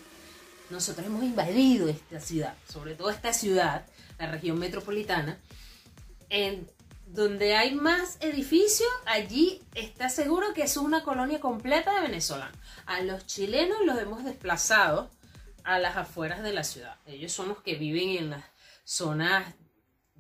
Nosotros 0.71 1.05
hemos 1.05 1.23
invadido 1.23 1.87
esta 1.87 2.19
ciudad, 2.19 2.55
sobre 2.67 2.95
todo 2.95 3.11
esta 3.11 3.31
ciudad, 3.31 3.85
la 4.17 4.25
región 4.31 4.57
metropolitana, 4.59 5.37
en 6.29 6.67
donde 7.07 7.55
hay 7.55 7.73
más 7.73 8.17
edificios, 8.21 8.89
allí 9.05 9.61
está 9.75 10.09
seguro 10.09 10.53
que 10.53 10.63
es 10.63 10.77
una 10.77 11.03
colonia 11.03 11.39
completa 11.39 11.95
de 11.95 12.01
venezolanos. 12.07 12.57
A 12.85 13.01
los 13.01 13.25
chilenos 13.25 13.77
los 13.85 13.97
hemos 13.99 14.23
desplazado 14.23 15.09
a 15.63 15.79
las 15.79 15.97
afueras 15.97 16.43
de 16.43 16.53
la 16.53 16.63
ciudad. 16.63 16.95
Ellos 17.05 17.31
son 17.31 17.49
los 17.49 17.61
que 17.61 17.75
viven 17.75 18.09
en 18.09 18.29
las 18.31 18.43
zonas, 18.83 19.53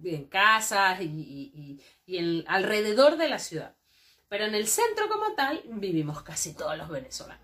en 0.03 0.25
casas 0.25 1.01
y, 1.01 1.05
y- 1.05 1.51
y- 1.53 1.81
y 2.05 2.17
en- 2.17 2.43
alrededor 2.47 3.17
de 3.17 3.29
la 3.29 3.39
ciudad. 3.39 3.75
Pero 4.29 4.45
en 4.45 4.55
el 4.55 4.67
centro 4.67 5.07
como 5.09 5.33
tal 5.35 5.61
vivimos 5.65 6.21
casi 6.21 6.53
todos 6.53 6.77
los 6.77 6.89
venezolanos. 6.89 7.43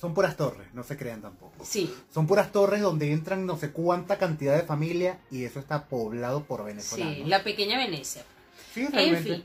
Son 0.00 0.14
puras 0.14 0.36
torres, 0.36 0.66
no 0.72 0.82
se 0.82 0.96
crean 0.96 1.20
tampoco. 1.20 1.62
Sí, 1.64 1.94
Son 2.12 2.26
puras 2.26 2.50
torres 2.52 2.80
donde 2.80 3.12
entran 3.12 3.44
no 3.46 3.58
sé 3.58 3.70
cuánta 3.70 4.16
cantidad 4.18 4.56
de 4.56 4.62
familia 4.62 5.18
y 5.30 5.44
eso 5.44 5.60
está 5.60 5.86
poblado 5.88 6.44
por 6.44 6.60
sí, 6.60 6.66
venezolanos. 6.66 7.28
la 7.28 7.44
pequeña 7.44 7.76
Venecia. 7.78 8.24
Sí, 8.74 8.86
En 8.92 9.22
fin, 9.22 9.44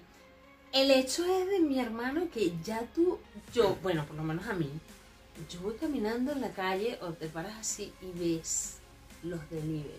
el 0.71 0.91
hecho 0.91 1.25
es 1.25 1.47
de 1.47 1.59
mi 1.59 1.79
hermano 1.79 2.27
que 2.33 2.53
ya 2.63 2.81
tú, 2.93 3.17
yo, 3.53 3.77
bueno, 3.81 4.05
por 4.05 4.15
lo 4.15 4.23
menos 4.23 4.45
a 4.47 4.53
mí, 4.53 4.69
yo 5.49 5.59
voy 5.61 5.75
caminando 5.75 6.31
en 6.31 6.41
la 6.41 6.51
calle 6.51 6.97
o 7.01 7.07
te 7.13 7.27
paras 7.27 7.53
así 7.59 7.91
y 8.01 8.19
ves 8.19 8.77
los 9.23 9.39
delivery. 9.49 9.89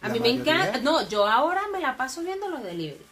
A 0.00 0.08
La 0.08 0.14
mí 0.14 0.20
me 0.20 0.30
encanta, 0.30 0.78
no, 0.80 1.06
yo 1.08 1.26
ahora 1.26 1.62
me 1.72 1.80
la 1.80 1.96
paso 1.96 2.22
viendo 2.22 2.48
los 2.48 2.62
delivery. 2.62 3.02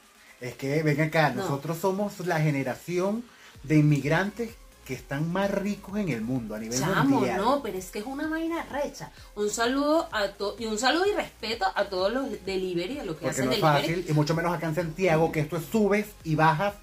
Es 0.40 0.55
que, 0.55 0.83
ven 0.83 1.01
acá, 1.01 1.31
No. 1.31 1.42
nosotros 1.42 1.79
somos 1.79 2.18
la 2.27 2.40
generación 2.40 3.25
de 3.62 3.77
inmigrantes 3.79 4.55
que 4.85 4.95
están 4.95 5.33
más 5.33 5.51
ricos 5.51 5.97
en 5.99 6.09
el 6.09 6.23
mundo 6.23 6.55
a 6.55 6.59
nivel 6.59 6.79
Chamo, 6.79 7.18
mundial. 7.21 7.37
no, 7.38 7.62
pero 7.62 7.79
es 7.79 7.90
que 7.90 8.01
es 8.01 8.05
una 8.07 8.27
vaina 8.29 8.62
recha. 8.64 9.12
Un 9.37 9.49
saludo 9.49 10.09
a 10.12 10.29
to 10.29 10.57
y 10.59 10.66
un 10.66 10.79
saludo 10.79 11.07
y 11.07 11.12
respeto 11.12 11.66
a 11.75 11.85
todos 11.85 12.12
los 12.12 12.45
delivery, 12.45 12.99
a 12.99 13.05
los 13.05 13.16
que 13.16 13.23
Porque 13.27 13.31
hacen 13.31 13.47
no 13.47 13.53
es 13.53 13.61
delivery. 13.61 13.81
fácil, 13.87 14.05
y 14.09 14.12
mucho 14.12 14.35
menos 14.35 14.53
acá 14.53 14.66
en 14.66 14.75
Santiago, 14.75 15.31
que 15.31 15.40
esto 15.40 15.57
es 15.57 15.64
subes 15.66 16.07
y 16.25 16.35
bajas 16.35 16.75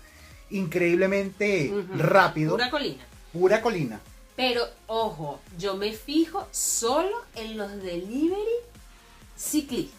increíblemente 0.50 1.74
rápido. 1.96 2.52
Pura 2.54 2.70
colina. 2.70 3.06
pura 3.34 3.62
colina. 3.62 4.00
Pero, 4.36 4.66
ojo, 4.88 5.42
yo 5.58 5.76
me 5.76 5.92
fijo 5.92 6.48
solo 6.52 7.12
en 7.36 7.58
los 7.58 7.70
delivery 7.84 8.40
ciclistas. 9.36 9.98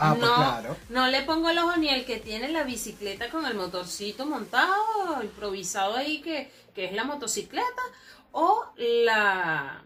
Ah, 0.00 0.14
pues 0.16 0.30
claro. 0.30 0.76
no 0.90 1.08
le 1.08 1.22
pongo 1.22 1.48
el 1.50 1.58
ojo 1.58 1.76
ni 1.76 1.88
el 1.88 2.04
que 2.04 2.18
tiene 2.18 2.48
la 2.50 2.62
bicicleta 2.62 3.30
con 3.30 3.44
el 3.46 3.54
motorcito 3.56 4.26
montado, 4.26 5.20
improvisado 5.20 5.96
ahí, 5.96 6.20
que, 6.20 6.52
que 6.78 6.84
es 6.84 6.92
la 6.92 7.02
motocicleta, 7.02 7.82
o 8.30 8.66
la. 8.76 9.82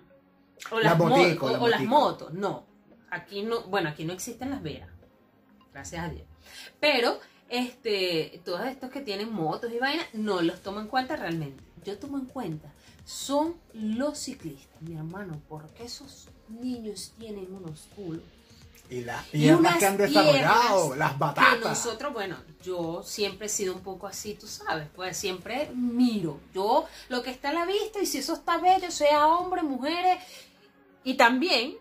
O 0.70 0.78
La 0.78 0.90
las, 0.90 0.98
la 0.98 1.04
o 1.06 1.68
las 1.68 1.80
motico. 1.80 1.88
motos. 1.88 2.34
No. 2.34 2.66
Aquí 3.10 3.40
no. 3.40 3.62
Bueno, 3.62 3.88
aquí 3.88 4.04
no 4.04 4.12
existen 4.12 4.50
las 4.50 4.62
veras. 4.62 4.90
Gracias 5.72 6.04
a 6.04 6.08
Dios. 6.10 6.26
Pero, 6.80 7.18
este, 7.48 8.42
todos 8.44 8.66
estos 8.66 8.90
que 8.90 9.00
tienen 9.00 9.32
motos 9.32 9.72
y 9.72 9.78
vainas, 9.78 10.04
no 10.12 10.42
los 10.42 10.60
tomo 10.60 10.80
en 10.80 10.86
cuenta 10.88 11.16
realmente. 11.16 11.64
Yo 11.82 11.98
tomo 11.98 12.18
en 12.18 12.26
cuenta. 12.26 12.70
Son 13.06 13.56
los 13.72 14.18
ciclistas, 14.18 14.82
mi 14.82 14.94
hermano, 14.94 15.40
porque 15.48 15.84
esos 15.84 16.28
niños 16.50 17.14
tienen 17.18 17.54
unos 17.54 17.88
culos 17.96 18.22
Y 18.92 19.04
las 19.04 19.26
y 19.28 19.38
piernas 19.38 19.60
unas 19.60 19.78
que 19.78 19.86
han 19.86 19.96
desarrollado, 19.96 20.94
las 20.96 21.12
que 21.12 21.18
batatas. 21.18 21.60
nosotros, 21.60 22.12
bueno, 22.12 22.36
yo 22.62 23.02
siempre 23.02 23.46
he 23.46 23.48
sido 23.48 23.74
un 23.74 23.80
poco 23.80 24.06
así, 24.06 24.34
tú 24.34 24.46
sabes, 24.46 24.86
pues 24.94 25.16
siempre 25.16 25.70
miro. 25.74 26.38
Yo 26.52 26.84
lo 27.08 27.22
que 27.22 27.30
está 27.30 27.48
a 27.48 27.52
la 27.54 27.64
vista 27.64 28.00
y 28.00 28.06
si 28.06 28.18
eso 28.18 28.34
está 28.34 28.58
bello, 28.58 28.90
sea 28.90 29.28
hombre, 29.28 29.62
mujeres, 29.62 30.22
y 31.04 31.14
también 31.14 31.74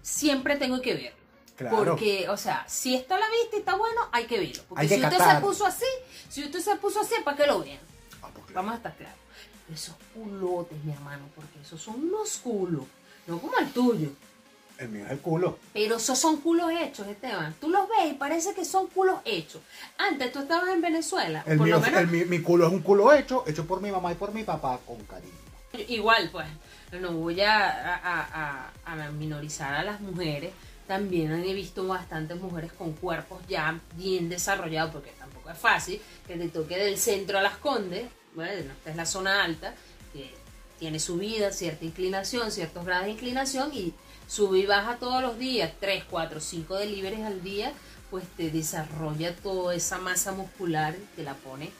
siempre 0.00 0.56
tengo 0.56 0.80
que 0.80 0.94
verlo. 0.94 1.20
Claro. 1.58 1.76
Porque, 1.76 2.26
o 2.30 2.38
sea, 2.38 2.64
si 2.66 2.94
está 2.94 3.16
a 3.16 3.18
la 3.18 3.28
vista 3.28 3.56
y 3.56 3.58
está 3.58 3.76
bueno, 3.76 4.00
hay 4.10 4.24
que 4.24 4.38
verlo. 4.38 4.62
Porque 4.66 4.88
que 4.88 4.94
si 4.94 5.04
usted 5.04 5.18
catar. 5.18 5.36
se 5.36 5.46
puso 5.46 5.66
así, 5.66 5.84
si 6.30 6.42
usted 6.42 6.60
se 6.60 6.76
puso 6.76 7.00
así, 7.00 7.16
¿para 7.22 7.36
qué 7.36 7.46
lo 7.46 7.60
vean? 7.60 7.80
Ah, 8.22 8.30
pues. 8.32 8.50
Vamos 8.54 8.72
a 8.72 8.76
estar 8.78 8.96
claros. 8.96 9.18
Esos 9.70 9.94
culotes, 10.14 10.82
mi 10.84 10.92
hermano, 10.92 11.26
porque 11.36 11.60
esos 11.60 11.82
son 11.82 11.96
unos 12.02 12.38
culos, 12.38 12.84
no 13.26 13.38
como 13.38 13.58
el 13.58 13.70
tuyo. 13.72 14.08
El 14.80 14.88
mío 14.88 15.04
es 15.04 15.12
el 15.12 15.18
culo. 15.18 15.58
Pero 15.74 15.96
esos 15.96 16.18
son 16.18 16.38
culos 16.40 16.70
hechos, 16.72 17.06
Esteban. 17.06 17.54
Tú 17.60 17.68
los 17.68 17.86
ves 17.88 18.10
y 18.12 18.14
parece 18.14 18.54
que 18.54 18.64
son 18.64 18.86
culos 18.86 19.18
hechos. 19.26 19.60
Antes 19.98 20.32
tú 20.32 20.38
estabas 20.40 20.70
en 20.70 20.80
Venezuela. 20.80 21.44
El 21.46 21.58
por 21.58 21.66
mío, 21.66 21.76
lo 21.76 21.82
menos, 21.82 22.00
el 22.00 22.08
mi, 22.08 22.24
mi 22.24 22.40
culo 22.40 22.66
es 22.66 22.72
un 22.72 22.80
culo 22.80 23.12
hecho, 23.12 23.44
hecho 23.46 23.66
por 23.66 23.82
mi 23.82 23.90
mamá 23.90 24.10
y 24.12 24.14
por 24.14 24.32
mi 24.32 24.42
papá 24.42 24.80
con 24.86 24.96
cariño. 25.04 25.34
igual, 25.88 26.30
pues, 26.32 26.46
no 27.00 27.12
voy 27.12 27.40
a, 27.42 27.68
a- 27.94 28.70
a- 28.84 28.92
a 29.04 29.10
minorizar 29.10 29.74
a 29.74 29.82
las 29.84 30.00
mujeres. 30.00 30.52
También 30.88 31.30
he 31.44 31.52
visto 31.54 31.86
bastantes 31.86 32.40
mujeres 32.40 32.72
con 32.72 32.94
cuerpos 32.94 33.40
ya 33.48 33.78
bien 33.94 34.28
desarrollados, 34.28 34.92
porque 34.92 35.12
tampoco 35.18 35.50
es 35.50 35.58
fácil 35.58 36.00
que 36.26 36.36
te 36.36 36.48
toque 36.48 36.76
del 36.76 36.96
centro 36.98 37.38
a 37.38 37.42
las 37.42 37.56
condes. 37.58 38.06
Bueno, 38.34 38.72
esta 38.72 38.90
es 38.90 38.96
la 38.96 39.06
zona 39.06 39.44
alta, 39.44 39.74
que 40.12 40.34
tiene 40.80 40.98
subida, 40.98 41.52
cierta 41.52 41.84
inclinación, 41.84 42.50
ciertos 42.50 42.84
grados 42.84 43.04
de 43.04 43.12
inclinación 43.12 43.70
y 43.72 43.92
sube 44.30 44.60
y 44.60 44.66
baja 44.66 44.98
todos 44.98 45.22
los 45.22 45.38
días, 45.38 45.72
3, 45.80 46.04
4, 46.08 46.38
5 46.38 46.76
deliveries 46.76 47.26
al 47.26 47.42
día, 47.42 47.72
pues 48.10 48.24
te 48.36 48.50
desarrolla 48.50 49.34
toda 49.34 49.74
esa 49.74 49.98
masa 49.98 50.30
muscular 50.30 50.94
que 51.16 51.24
la 51.24 51.34
pone. 51.34 51.70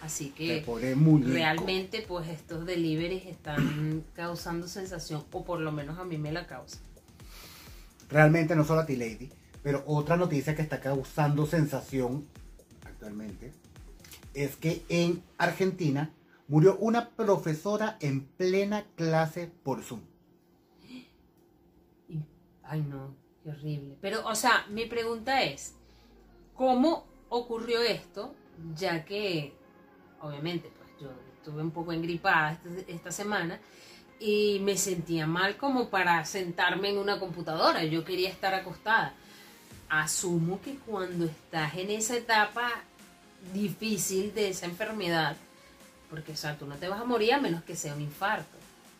Así 0.00 0.26
Te 0.26 0.34
que 0.34 0.62
pone 0.64 0.94
realmente 1.24 2.04
pues 2.06 2.28
estos 2.28 2.66
deliveries 2.66 3.26
están 3.26 4.04
causando 4.14 4.68
sensación, 4.68 5.24
o 5.32 5.44
por 5.44 5.60
lo 5.60 5.72
menos 5.72 5.98
a 5.98 6.04
mí 6.04 6.18
me 6.18 6.30
la 6.30 6.46
causa. 6.46 6.78
Realmente 8.10 8.54
no 8.54 8.64
solo 8.64 8.82
a 8.82 8.86
ti, 8.86 8.94
Lady, 8.94 9.30
pero 9.62 9.82
otra 9.86 10.16
noticia 10.16 10.54
que 10.54 10.62
está 10.62 10.80
causando 10.80 11.46
sensación 11.46 12.28
actualmente 12.84 13.50
es 14.34 14.54
que 14.54 14.84
en 14.88 15.22
Argentina 15.38 16.10
murió 16.46 16.76
una 16.76 17.08
profesora 17.08 17.96
en 18.00 18.24
plena 18.24 18.84
clase 18.94 19.50
por 19.64 19.82
Zoom. 19.82 20.13
Ay 22.66 22.80
no, 22.82 23.14
qué 23.42 23.50
horrible. 23.50 23.96
Pero, 24.00 24.26
o 24.26 24.34
sea, 24.34 24.66
mi 24.70 24.86
pregunta 24.86 25.42
es, 25.42 25.74
¿cómo 26.54 27.06
ocurrió 27.28 27.80
esto? 27.82 28.34
Ya 28.76 29.04
que, 29.04 29.52
obviamente, 30.20 30.70
pues 30.78 30.90
yo 31.00 31.10
estuve 31.36 31.62
un 31.62 31.70
poco 31.70 31.92
engripada 31.92 32.52
este- 32.52 32.92
esta 32.92 33.10
semana 33.12 33.60
y 34.20 34.60
me 34.60 34.76
sentía 34.76 35.26
mal 35.26 35.56
como 35.56 35.88
para 35.90 36.24
sentarme 36.24 36.90
en 36.90 36.98
una 36.98 37.18
computadora. 37.18 37.84
Yo 37.84 38.04
quería 38.04 38.30
estar 38.30 38.54
acostada. 38.54 39.14
Asumo 39.88 40.60
que 40.62 40.76
cuando 40.78 41.26
estás 41.26 41.74
en 41.74 41.90
esa 41.90 42.16
etapa 42.16 42.70
difícil 43.52 44.32
de 44.34 44.48
esa 44.48 44.66
enfermedad, 44.66 45.36
porque, 46.08 46.32
o 46.32 46.36
sea, 46.36 46.56
tú 46.56 46.66
no 46.66 46.76
te 46.76 46.88
vas 46.88 47.00
a 47.00 47.04
morir 47.04 47.34
a 47.34 47.40
menos 47.40 47.62
que 47.64 47.76
sea 47.76 47.94
un 47.94 48.00
infarto, 48.00 48.53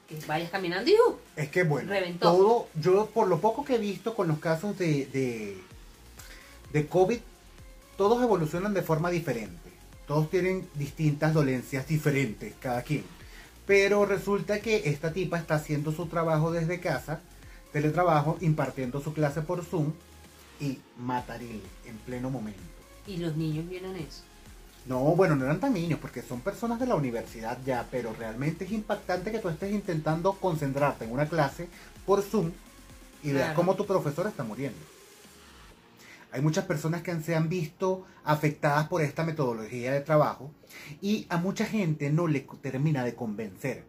que 0.08 0.18
vayas 0.26 0.50
caminando 0.50 0.90
y 0.90 0.94
¡uh! 0.94 1.16
Es 1.36 1.48
que 1.48 1.62
bueno, 1.64 1.90
Reventó. 1.90 2.30
todo, 2.32 2.68
yo 2.80 3.06
por 3.06 3.28
lo 3.28 3.40
poco 3.40 3.64
que 3.64 3.76
he 3.76 3.78
visto 3.78 4.14
con 4.14 4.28
los 4.28 4.38
casos 4.38 4.76
de, 4.78 5.06
de, 5.06 5.56
de 6.72 6.86
COVID, 6.86 7.18
todos 7.96 8.22
evolucionan 8.22 8.74
de 8.74 8.82
forma 8.82 9.10
diferente. 9.10 9.70
Todos 10.06 10.28
tienen 10.30 10.68
distintas 10.74 11.32
dolencias 11.32 11.88
diferentes, 11.88 12.52
cada 12.60 12.82
quien. 12.82 13.04
Pero 13.66 14.04
resulta 14.04 14.60
que 14.60 14.82
esta 14.90 15.12
tipa 15.14 15.38
está 15.38 15.54
haciendo 15.54 15.92
su 15.92 16.06
trabajo 16.06 16.52
desde 16.52 16.80
casa, 16.80 17.20
teletrabajo, 17.72 18.36
impartiendo 18.42 19.00
su 19.00 19.14
clase 19.14 19.40
por 19.40 19.64
Zoom 19.64 19.92
y 20.60 20.78
mataril 20.98 21.62
en 21.86 21.96
pleno 21.98 22.28
momento. 22.28 22.60
Y 23.06 23.16
los 23.16 23.36
niños 23.36 23.66
vieron 23.68 23.96
eso. 23.96 24.22
No, 24.86 25.00
bueno, 25.16 25.34
no 25.34 25.44
eran 25.46 25.60
tan 25.60 25.72
niños 25.72 25.98
porque 25.98 26.20
son 26.20 26.40
personas 26.40 26.78
de 26.78 26.86
la 26.86 26.94
universidad 26.94 27.58
ya, 27.64 27.86
pero 27.90 28.12
realmente 28.12 28.64
es 28.66 28.72
impactante 28.72 29.32
que 29.32 29.38
tú 29.38 29.48
estés 29.48 29.72
intentando 29.72 30.34
concentrarte 30.34 31.06
en 31.06 31.12
una 31.12 31.26
clase 31.26 31.68
por 32.04 32.22
Zoom 32.22 32.52
y 33.22 33.32
veas 33.32 33.46
Claro. 33.46 33.56
cómo 33.56 33.74
tu 33.76 33.86
profesor 33.86 34.26
está 34.26 34.44
muriendo. 34.44 34.78
Hay 36.32 36.42
muchas 36.42 36.64
personas 36.66 37.00
que 37.02 37.18
se 37.22 37.34
han 37.34 37.48
visto 37.48 38.04
afectadas 38.24 38.88
por 38.88 39.00
esta 39.00 39.24
metodología 39.24 39.92
de 39.92 40.00
trabajo 40.00 40.50
y 41.00 41.26
a 41.30 41.38
mucha 41.38 41.64
gente 41.64 42.10
no 42.10 42.26
le 42.26 42.40
termina 42.60 43.04
de 43.04 43.14
convencer 43.14 43.84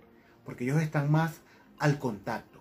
porque 0.45 0.63
ellos 0.63 0.81
están 0.81 1.11
más 1.11 1.33
al 1.79 1.99
contacto. 1.99 2.54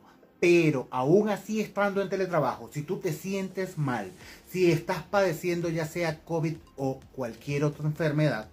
Pero 0.44 0.88
aún 0.90 1.30
así 1.30 1.58
estando 1.62 2.02
en 2.02 2.10
teletrabajo, 2.10 2.68
si 2.70 2.82
tú 2.82 2.98
te 2.98 3.14
sientes 3.14 3.78
mal, 3.78 4.10
si 4.46 4.70
estás 4.70 5.02
padeciendo 5.02 5.70
ya 5.70 5.86
sea 5.86 6.18
COVID 6.22 6.54
o 6.76 7.00
cualquier 7.14 7.64
otra 7.64 7.86
enfermedad, 7.86 8.48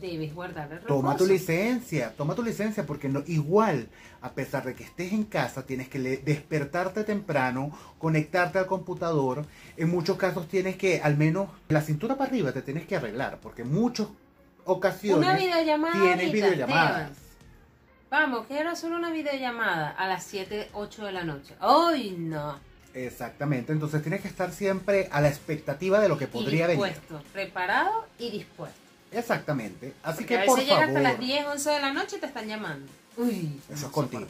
debes 0.00 0.34
guardar 0.34 0.64
el 0.72 0.78
reposo. 0.80 0.88
Toma 0.88 1.16
tu 1.16 1.24
licencia, 1.24 2.12
toma 2.16 2.34
tu 2.34 2.42
licencia, 2.42 2.84
porque 2.84 3.08
no, 3.08 3.22
igual, 3.28 3.86
a 4.22 4.32
pesar 4.32 4.64
de 4.64 4.74
que 4.74 4.82
estés 4.82 5.12
en 5.12 5.22
casa, 5.22 5.64
tienes 5.64 5.88
que 5.88 6.00
le- 6.00 6.16
despertarte 6.16 7.04
temprano, 7.04 7.70
conectarte 7.98 8.58
al 8.58 8.66
computador. 8.66 9.46
En 9.76 9.90
muchos 9.90 10.16
casos 10.16 10.48
tienes 10.48 10.74
que, 10.76 11.00
al 11.00 11.16
menos, 11.16 11.48
la 11.68 11.80
cintura 11.80 12.16
para 12.16 12.28
arriba 12.30 12.50
te 12.50 12.60
tienes 12.62 12.86
que 12.88 12.96
arreglar, 12.96 13.38
porque 13.40 13.62
en 13.62 13.72
muchas 13.72 14.08
ocasiones 14.64 15.28
Una 15.28 15.36
videollamada 15.36 15.94
tienes 16.02 16.32
videollamadas. 16.32 17.10
Vamos, 18.14 18.46
quiero 18.46 18.70
hacer 18.70 18.92
una 18.92 19.10
videollamada 19.10 19.90
a 19.90 20.06
las 20.06 20.22
7, 20.22 20.68
8 20.74 21.06
de 21.06 21.10
la 21.10 21.24
noche. 21.24 21.56
¡Ay, 21.58 22.14
no! 22.16 22.60
Exactamente, 22.94 23.72
entonces 23.72 24.02
tienes 24.02 24.20
que 24.20 24.28
estar 24.28 24.52
siempre 24.52 25.08
a 25.10 25.20
la 25.20 25.26
expectativa 25.26 25.98
de 25.98 26.08
lo 26.08 26.16
que 26.16 26.28
podría 26.28 26.66
y 26.66 26.76
venir. 26.76 26.84
dispuesto, 26.84 27.20
preparado 27.32 28.06
y 28.20 28.30
dispuesto. 28.30 28.78
Exacamente, 29.10 29.94
así 30.04 30.18
Porque 30.18 30.26
que 30.26 30.38
a 30.38 30.44
por 30.44 30.58
veces 30.58 30.70
llega 30.70 30.84
hasta 30.84 31.00
las 31.00 31.12
favor, 31.14 31.26
10, 31.26 31.46
11 31.46 31.70
de 31.70 31.80
la 31.80 31.92
noche 31.92 32.16
y 32.16 32.20
te 32.20 32.26
están 32.26 32.46
llamando. 32.46 32.92
Uy, 33.16 33.60
Eso 33.68 33.86
es 33.86 33.92
contigo. 33.92 34.26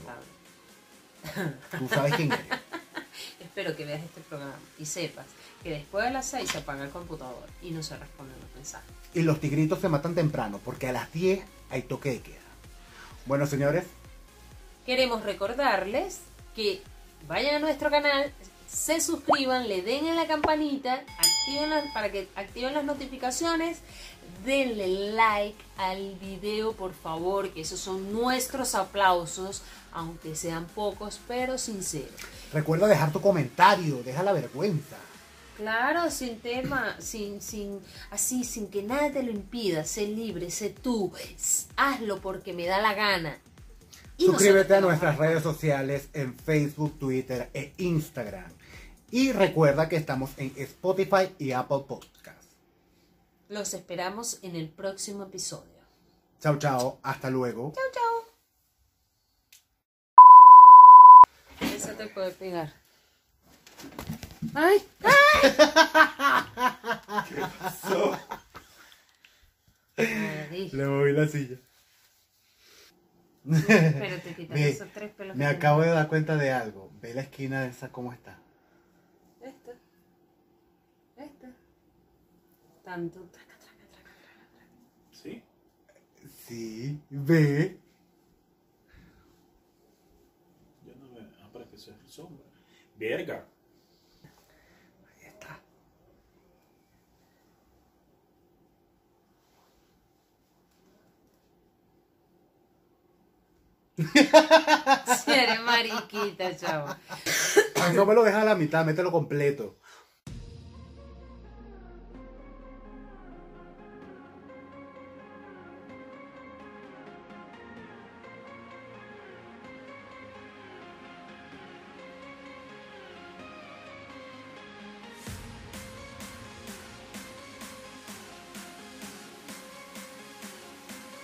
tú 1.79 1.88
sabes 1.90 2.14
quién 2.14 2.33
eres. 2.33 2.47
Espero 3.38 3.77
que 3.77 3.85
veas 3.85 4.03
este 4.03 4.23
programa 4.23 4.57
y 4.79 4.87
sepas 4.87 5.27
que 5.62 5.68
después 5.68 6.07
de 6.07 6.11
las 6.11 6.25
6 6.25 6.51
se 6.51 6.57
apaga 6.57 6.85
el 6.85 6.90
computador 6.90 7.47
y 7.61 7.70
no 7.73 7.83
se 7.83 7.99
responden 7.99 8.40
los 8.40 8.55
mensajes. 8.55 8.88
Y 9.12 9.20
los 9.20 9.40
tigritos 9.40 9.79
se 9.81 9.90
matan 9.90 10.14
temprano, 10.14 10.59
porque 10.64 10.88
a 10.88 10.92
las 10.92 11.12
10 11.12 11.44
hay 11.68 11.83
toque 11.83 12.12
de 12.12 12.20
queda. 12.20 12.43
Bueno, 13.26 13.46
señores, 13.46 13.84
Queremos 14.87 15.22
recordarles 15.22 16.18
que 16.54 16.82
vayan 17.26 17.54
a 17.54 17.58
nuestro 17.58 17.88
canal, 17.90 18.30
se 18.70 19.00
suscriban, 19.00 19.66
le 19.66 19.80
den 19.80 20.06
en 20.06 20.14
la 20.14 20.26
campanita, 20.26 20.92
activen 21.18 21.70
las- 21.70 21.90
para 21.94 22.12
que 22.12 22.28
activen 22.37 22.74
las 22.74 22.84
notificaciones, 22.84 23.78
denle 24.44 25.12
like 25.12 25.56
al 25.78 26.16
video 26.16 26.74
por 26.74 26.92
favor, 26.92 27.48
que 27.48 27.62
esos 27.62 27.80
son 27.80 28.12
nuestros 28.12 28.74
aplausos, 28.74 29.62
aunque 29.94 30.37
sean 30.37 30.66
pocos 30.66 31.18
pero 31.26 31.56
sinceros. 31.56 32.10
recuerda 32.52 32.87
dejar 32.87 33.10
tu 33.10 33.22
comentario, 33.22 34.02
deja 34.02 34.22
la 34.22 34.32
vergüenza. 34.34 34.96
Claro, 35.57 36.11
sin 36.11 36.40
tema, 36.40 36.97
sin, 37.01 37.40
sin, 37.40 37.81
así, 38.11 38.43
sin 38.43 38.69
que 38.69 38.83
nada 38.83 39.12
te 39.12 39.23
lo 39.23 39.31
impida, 39.31 39.85
sé 39.85 40.09
libre, 40.09 40.51
sé 40.51 40.71
tú, 40.71 41.12
hazlo 41.77 42.21
porque 42.21 42.53
me 42.53 42.67
da 42.67 42.81
la 42.83 42.95
gana. 42.95 43.38
Y 44.17 44.27
Suscríbete 44.27 44.69
te 44.69 44.75
a 44.77 44.81
nuestras 44.81 45.17
redes 45.17 45.43
sociales 45.43 46.09
en 46.12 46.37
Facebook, 46.37 46.99
Twitter 46.99 47.51
e 47.55 47.73
Instagram. 47.79 48.53
Y 49.11 49.33
recuerda 49.33 49.88
que 49.88 49.97
estamos 49.97 50.31
en 50.38 50.53
Spotify 50.57 51.35
y 51.38 51.53
Apple 51.53 51.85
Podcasts. 51.87 52.57
Los 53.49 53.75
esperamos 53.75 54.40
en 54.43 54.57
el 54.57 54.69
próximo 54.69 55.25
episodio. 55.25 55.75
Chao, 56.40 56.59
chao. 56.59 56.99
Hasta 57.03 57.31
luego. 57.31 57.73
Chao, 57.75 57.85
chao. 57.93 58.14
Eso 61.61 61.93
te 61.93 62.07
puede 62.09 62.33
pegar. 62.33 62.73
¡Ay! 64.55 64.79
¡Ay! 65.03 65.11
Le 70.73 70.87
moví 70.87 71.12
la 71.12 71.27
silla. 71.27 71.59
Pero 73.45 74.21
te 74.21 74.35
quitas 74.35 74.55
Ve, 74.55 74.69
esos 74.71 74.88
tres 74.90 75.12
pelos. 75.12 75.37
Me 75.37 75.47
acabo 75.47 75.83
de 75.83 75.90
dar 75.90 76.09
cuenta 76.09 76.37
de 76.37 76.53
algo. 76.53 76.93
Ve 77.01 77.14
la 77.14 77.23
esquina 77.23 77.62
de 77.62 77.69
esa 77.69 77.90
cómo 77.90 78.12
está. 78.12 78.38
Esta. 79.40 79.73
Esta. 81.17 81.53
Tanto. 82.85 83.29
traca, 83.31 83.59
traca, 83.59 83.87
traca, 83.93 84.17
traca. 84.23 84.67
¿Sí? 85.11 85.43
Sí, 86.29 87.01
ve. 87.11 87.79
Yo 90.87 90.95
no 90.95 91.07
me. 91.12 91.21
Ah, 91.43 91.51
para 91.53 91.67
que 91.69 91.77
sea 91.77 91.95
sombra. 92.07 92.47
Verga. 92.97 93.47
Si 104.12 105.31
eres 105.33 105.61
mariquita, 105.62 106.57
chavo. 106.57 106.95
Ay, 107.83 107.95
no 107.95 108.07
me 108.07 108.14
lo 108.14 108.25
dejas 108.25 108.43
a 108.43 108.47
la 108.47 108.55
mitad, 108.55 108.85
mételo 108.85 109.11
completo. 109.12 109.77